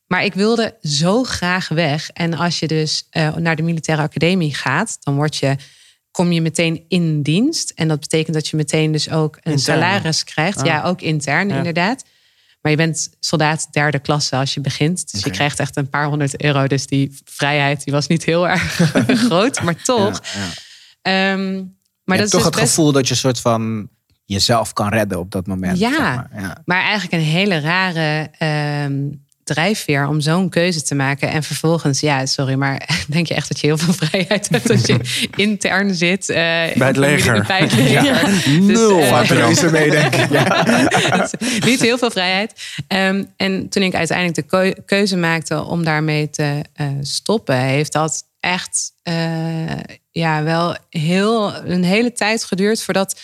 [0.07, 2.09] Maar ik wilde zo graag weg.
[2.09, 5.55] En als je dus eh, naar de militaire academie gaat, dan word je,
[6.11, 7.71] kom je meteen in dienst.
[7.75, 9.59] En dat betekent dat je meteen dus ook een Intern.
[9.77, 10.57] salaris krijgt.
[10.59, 10.65] Ah.
[10.65, 11.57] Ja, ook intern Ja.
[11.57, 12.03] inderdaad.
[12.61, 15.11] Maar je bent soldaat derde klasse als je begint.
[15.11, 16.67] Dus je krijgt echt een paar honderd euro.
[16.67, 18.61] Dus die vrijheid die was niet heel erg
[19.27, 20.21] groot, maar toch.
[20.33, 21.31] Ja, ja.
[21.33, 21.53] Ehm,
[22.03, 23.89] maar je dat is toch dus het best gevoel dat je soort van
[24.25, 25.77] jezelf kan redden op dat moment.
[25.79, 25.89] Ja.
[25.89, 26.29] zeg maar.
[26.35, 26.61] ja.
[26.65, 29.03] Maar eigenlijk een hele rare ehm,
[29.47, 31.29] drijfveer om zo'n keuze te maken.
[31.29, 34.85] En vervolgens, ja, sorry, maar denk je echt dat je heel veel vrijheid hebt als
[34.85, 34.99] je
[35.35, 36.29] intern zit?
[36.29, 37.43] eh, Bij het leger.
[37.47, 38.59] Bij het leger.
[38.61, 38.99] Nul.
[40.31, 41.27] Ja.
[41.65, 42.53] niet heel veel vrijheid.
[42.87, 47.91] Ehm, en toen ik uiteindelijk de keu- keuze maakte om daarmee te eh, stoppen, heeft
[47.93, 49.13] dat echt eh,
[50.11, 53.19] ja, wel heel, een hele tijd geduurd voordat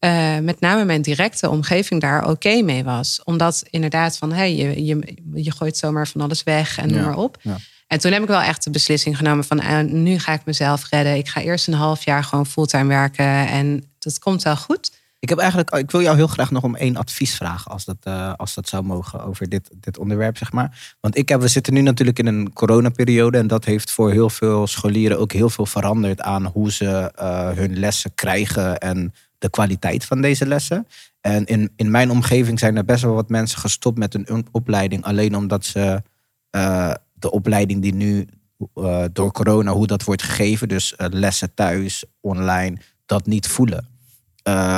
[0.00, 3.20] eh, met name mijn directe omgeving daar oké mee was.
[3.24, 7.04] Omdat inderdaad van hey, je, je, je gooit zomaar van alles weg en noem Ja,
[7.04, 7.36] maar op.
[7.40, 7.56] ja.
[7.86, 10.88] En toen heb ik wel echt de beslissing genomen van eh, nu ga ik mezelf
[10.90, 11.16] redden.
[11.16, 14.98] Ik ga eerst een half jaar gewoon fulltime werken en dat komt wel goed.
[15.18, 17.96] Ik, heb eigenlijk, ik wil jou heel graag nog om één advies vragen, als dat,
[18.02, 20.96] eh, als dat zou mogen, over dit, dit onderwerp, zeg maar.
[21.00, 24.30] Want ik heb, we zitten nu natuurlijk in een coronaperiode en dat heeft voor heel
[24.30, 27.12] veel scholieren ook heel veel veranderd aan hoe ze
[27.54, 30.86] hun lessen krijgen en de kwaliteit van deze lessen.
[31.20, 35.04] En in, in mijn omgeving zijn er best wel wat mensen gestopt met een opleiding,
[35.04, 36.02] alleen omdat ze
[36.50, 38.26] eh, de opleiding die nu
[38.74, 42.76] eh, door corona, hoe dat wordt gegeven, dus eh, lessen thuis, online,
[43.06, 43.88] dat niet voelen.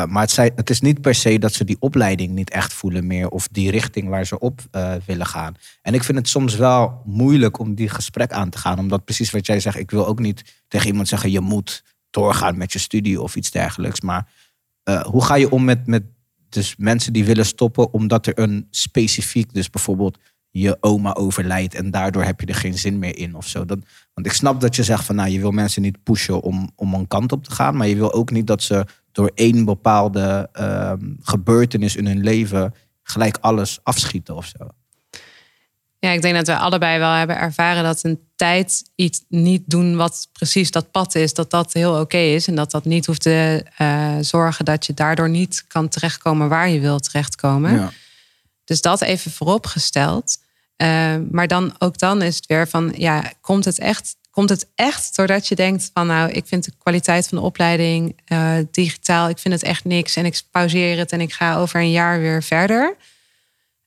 [0.09, 3.29] Maar het, het, is niet per se dat ze die opleiding niet echt voelen meer.
[3.29, 4.61] Of die richting waar ze op
[5.07, 5.55] willen gaan.
[5.83, 8.79] En ik vind het soms wel moeilijk om die gesprek aan te gaan.
[8.79, 11.31] Omdat precies wat jij zegt, ik wil ook niet tegen iemand zeggen...
[11.31, 14.01] je moet doorgaan met je studie of iets dergelijks.
[14.01, 14.27] Maar
[14.85, 16.03] uh, hoe ga je om met, met
[16.49, 17.93] dus mensen die willen stoppen...
[17.93, 20.19] omdat er een specifiek, dus bijvoorbeeld
[20.51, 21.75] je oma overlijdt...
[21.75, 23.65] en daardoor heb je er geen zin meer in of zo.
[23.65, 23.79] Dat,
[24.15, 25.15] want ik snap dat je zegt van...
[25.15, 27.77] nou, je wil mensen niet pushen om, om een kant op te gaan...
[27.77, 32.75] maar je wil ook niet dat ze door één bepaalde uh, gebeurtenis in hun leven
[33.03, 34.69] gelijk alles afschieten of zo.
[36.03, 39.97] Ja, ik denk dat we allebei wel hebben ervaren dat een tijd iets niet doen
[39.97, 42.47] wat precies dat pad is, dat dat heel oké is.
[42.47, 46.69] En dat dat niet hoeft te eh, zorgen dat je daardoor niet kan terechtkomen waar
[46.69, 47.75] je wilt terechtkomen.
[47.75, 47.93] Ja.
[48.65, 50.39] Dus dat even vooropgesteld.
[50.77, 54.67] Uh, maar dan ook dan is het weer van, ja, komt het echt, komt het
[54.75, 59.29] echt doordat je denkt van, nou, ik vind de kwaliteit van de opleiding uh, digitaal,
[59.29, 62.21] ik vind het echt niks en ik pauzeer het en ik ga over een jaar
[62.21, 62.97] weer verder.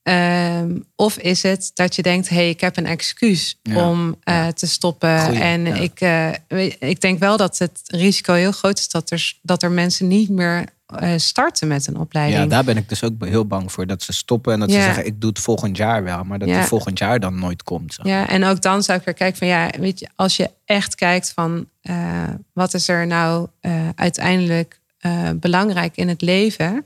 [0.08, 4.08] Um, of is het dat je denkt, hé, hey, ik heb een excuus Ja, om
[4.08, 4.52] uh, ja.
[4.52, 5.20] te stoppen.
[5.20, 5.76] Goeie, en ja.
[5.76, 9.72] ik, uh, ik denk wel dat het risico heel groot is dat er, dat er
[9.72, 10.66] mensen niet meer
[11.02, 12.44] uh, starten met een opleiding.
[12.44, 13.88] Ja, daar ben ik dus ook heel bang voor.
[13.88, 16.24] Dat ze stoppen en dat ze zeggen, ik doe het volgend jaar wel.
[16.24, 17.98] Maar dat het volgend jaar dan nooit komt.
[18.04, 20.96] Ja, en ook dan zou ik weer kijken van ja, weet je, als je echt
[20.96, 26.86] kijkt van eh, wat is er nou eh, uiteindelijk eh, belangrijk in het leven.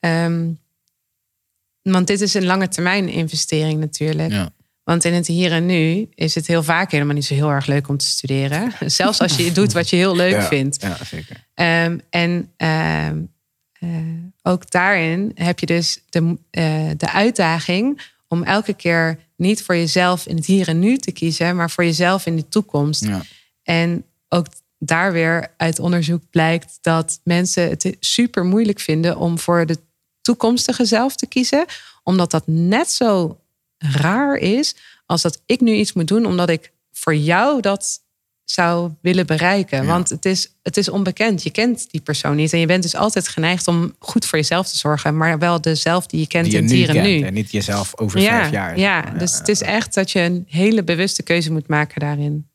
[0.00, 0.48] Ehm,
[1.82, 4.32] want dit is een lange termijn investering natuurlijk.
[4.32, 4.50] Ja.
[4.84, 7.66] Want in het hier en nu is het heel vaak helemaal niet zo heel erg
[7.66, 8.72] leuk om te studeren.
[8.86, 10.82] Zelfs als je doet wat je heel leuk Ja, vindt.
[10.82, 11.46] Ja, zeker.
[11.54, 13.18] Ehm, en ehm,
[13.72, 13.88] eh,
[14.42, 20.26] ook daarin heb je dus de, eh, de uitdaging om elke keer niet voor jezelf
[20.26, 23.04] in het hier en nu te kiezen, maar voor jezelf in de toekomst.
[23.04, 23.22] Ja.
[23.62, 24.46] En ook
[24.78, 29.78] daar weer uit onderzoek blijkt dat mensen het super moeilijk vinden om voor de
[30.20, 31.64] toekomstige zelf te kiezen,
[32.02, 33.38] omdat dat net zo
[33.78, 34.74] raar is
[35.06, 38.00] als dat ik nu iets moet doen omdat ik voor jou dat
[38.44, 39.82] zou willen bereiken.
[39.82, 39.88] Ja.
[39.88, 41.42] Want het is, het is onbekend.
[41.42, 42.52] Je kent die persoon niet.
[42.52, 45.16] En je bent dus altijd geneigd om goed voor jezelf te zorgen.
[45.16, 47.20] Maar wel dezelfde die je kent Die je nu en kent nu.
[47.20, 48.78] en niet jezelf over ja, vijf jaar.
[48.78, 52.49] Ja, dus het is echt dat je een hele bewuste keuze moet maken daarin.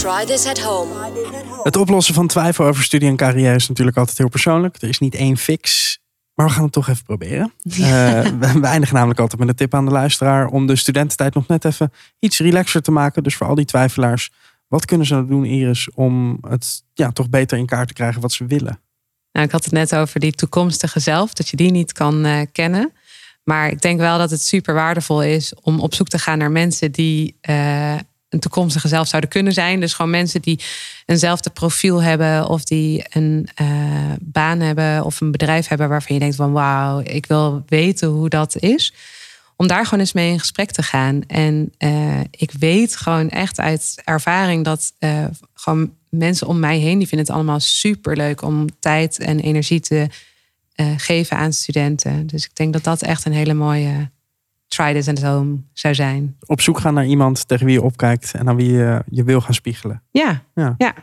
[0.00, 0.90] Try this at home.
[1.62, 4.82] Het oplossen van twijfel over studie en carrière is natuurlijk altijd heel persoonlijk.
[4.82, 5.98] Er is niet één fix.
[6.34, 7.52] Maar we gaan het toch even proberen.
[7.62, 10.46] Eh, we, we eindigen namelijk altijd met een tip aan de luisteraar.
[10.46, 13.22] Om de studententijd nog net even iets relaxer te maken.
[13.22, 14.30] Dus voor al die twijfelaars.
[14.68, 18.20] Wat kunnen ze nou doen, Iris, om het ja, toch beter in kaart te krijgen
[18.20, 18.80] wat ze willen?
[19.32, 22.40] Nou, ik had het net over die toekomstige zelf, dat je die niet kan eh,
[22.52, 22.92] kennen.
[23.44, 26.50] Maar ik denk wel dat het super waardevol is om op zoek te gaan naar
[26.50, 27.94] mensen die eh,
[28.30, 29.80] een toekomstige zelf zouden kunnen zijn.
[29.80, 30.60] Dus gewoon mensen die
[31.06, 33.66] eenzelfde profiel hebben of die een eh,
[34.20, 38.28] baan hebben of een bedrijf hebben waarvan je denkt van wauw, ik wil weten hoe
[38.28, 38.94] dat is.
[39.56, 41.22] Om daar gewoon eens mee in gesprek te gaan.
[41.26, 45.24] En eh, ik weet gewoon echt uit ervaring dat eh,
[45.54, 49.80] gewoon mensen om mij heen, die vinden het allemaal super leuk om tijd en energie
[49.80, 50.06] te
[50.96, 52.26] geven aan studenten.
[52.26, 54.10] Dus ik denk dat dat echt een hele mooie
[54.70, 56.36] try this at home zou zijn.
[56.46, 59.40] Op zoek gaan naar iemand tegen wie je opkijkt en aan wie je je wil
[59.40, 60.02] gaan spiegelen.
[60.10, 60.74] Ja, Ja.
[60.78, 60.94] ja.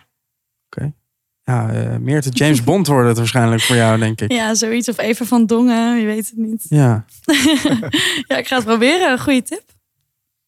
[1.44, 4.32] Ja, eh Meerte James Bond wordt het waarschijnlijk voor jou, denk ik.
[4.32, 4.90] Ja, zoiets.
[4.90, 6.66] Of even van Dongen, je weet het niet.
[6.70, 7.06] Ja.
[8.28, 9.20] ja, ik ga het proberen.
[9.20, 9.64] Goeie tip.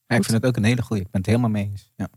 [0.05, 1.01] Ja, ik vind het ook een hele goeie.
[1.03, 1.91] Ik ben het helemaal mee eens.
[1.95, 2.07] Ja.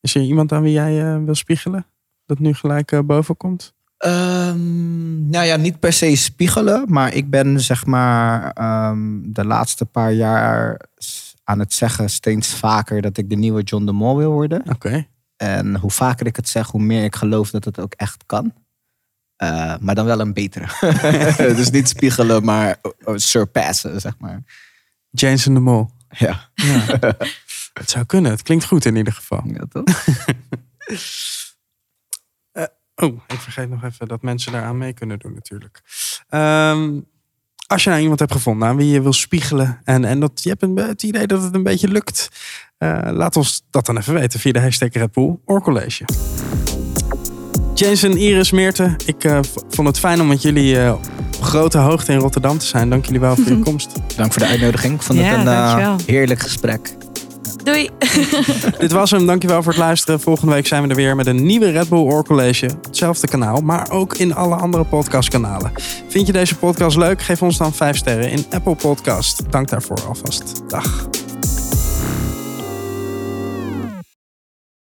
[0.00, 1.86] Is er iemand aan wie jij eh, wil spiegelen?
[2.26, 3.73] Dat nu gelijk eh, boven komt?
[3.96, 9.84] Ehm, nou ja, niet per se spiegelen, maar ik ben zeg maar ehm, de laatste
[9.84, 10.80] paar jaar
[11.44, 14.62] aan het zeggen steeds vaker dat ik de nieuwe John de Mol wil worden.
[14.68, 15.06] Oké.
[15.36, 18.52] En hoe vaker ik het zeg, hoe meer ik geloof dat het ook echt kan.
[19.36, 20.66] Eh, maar dan wel een betere.
[21.56, 24.42] dus niet spiegelen, maar uh, surpassen, zeg maar.
[25.10, 25.90] Jason de Mol.
[26.08, 26.48] Ja,
[27.74, 28.30] Het zou kunnen.
[28.30, 29.42] Het klinkt goed in ieder geval.
[29.46, 29.84] ja toch?
[32.96, 35.80] Oh, ik vergeet nog even dat mensen daaraan mee kunnen doen natuurlijk.
[36.28, 37.00] Ehm,
[37.66, 39.80] als je nou iemand hebt gevonden aan wie je wil spiegelen...
[39.84, 42.28] en, en dat, je hebt een, het idee dat het een beetje lukt...
[42.78, 46.04] eh, laat ons dat dan even weten via de hashtag Red Bull Oorcollege.
[47.74, 49.38] Jason, Iris, Meerte, ik eh,
[49.68, 52.90] vond het fijn om met jullie eh, op grote hoogte in Rotterdam te zijn.
[52.90, 53.90] Dank jullie wel voor je komst.
[54.16, 54.94] Dank voor de uitnodiging.
[54.94, 57.03] Ik vond het een eh, heerlijk gesprek.
[57.64, 57.90] Doei.
[58.78, 59.26] Dit was hem.
[59.26, 60.20] Dankjewel voor het luisteren.
[60.20, 62.70] Volgende week zijn we er weer met een nieuwe Red Bull Oor College.
[62.82, 65.72] Hetzelfde kanaal, maar ook in alle andere podcastkanalen.
[66.08, 67.22] Vind je deze podcast leuk?
[67.22, 69.42] Geef ons dan 5 sterren in Apple Podcast.
[69.50, 70.62] Dank daarvoor alvast.
[70.68, 71.08] Dag.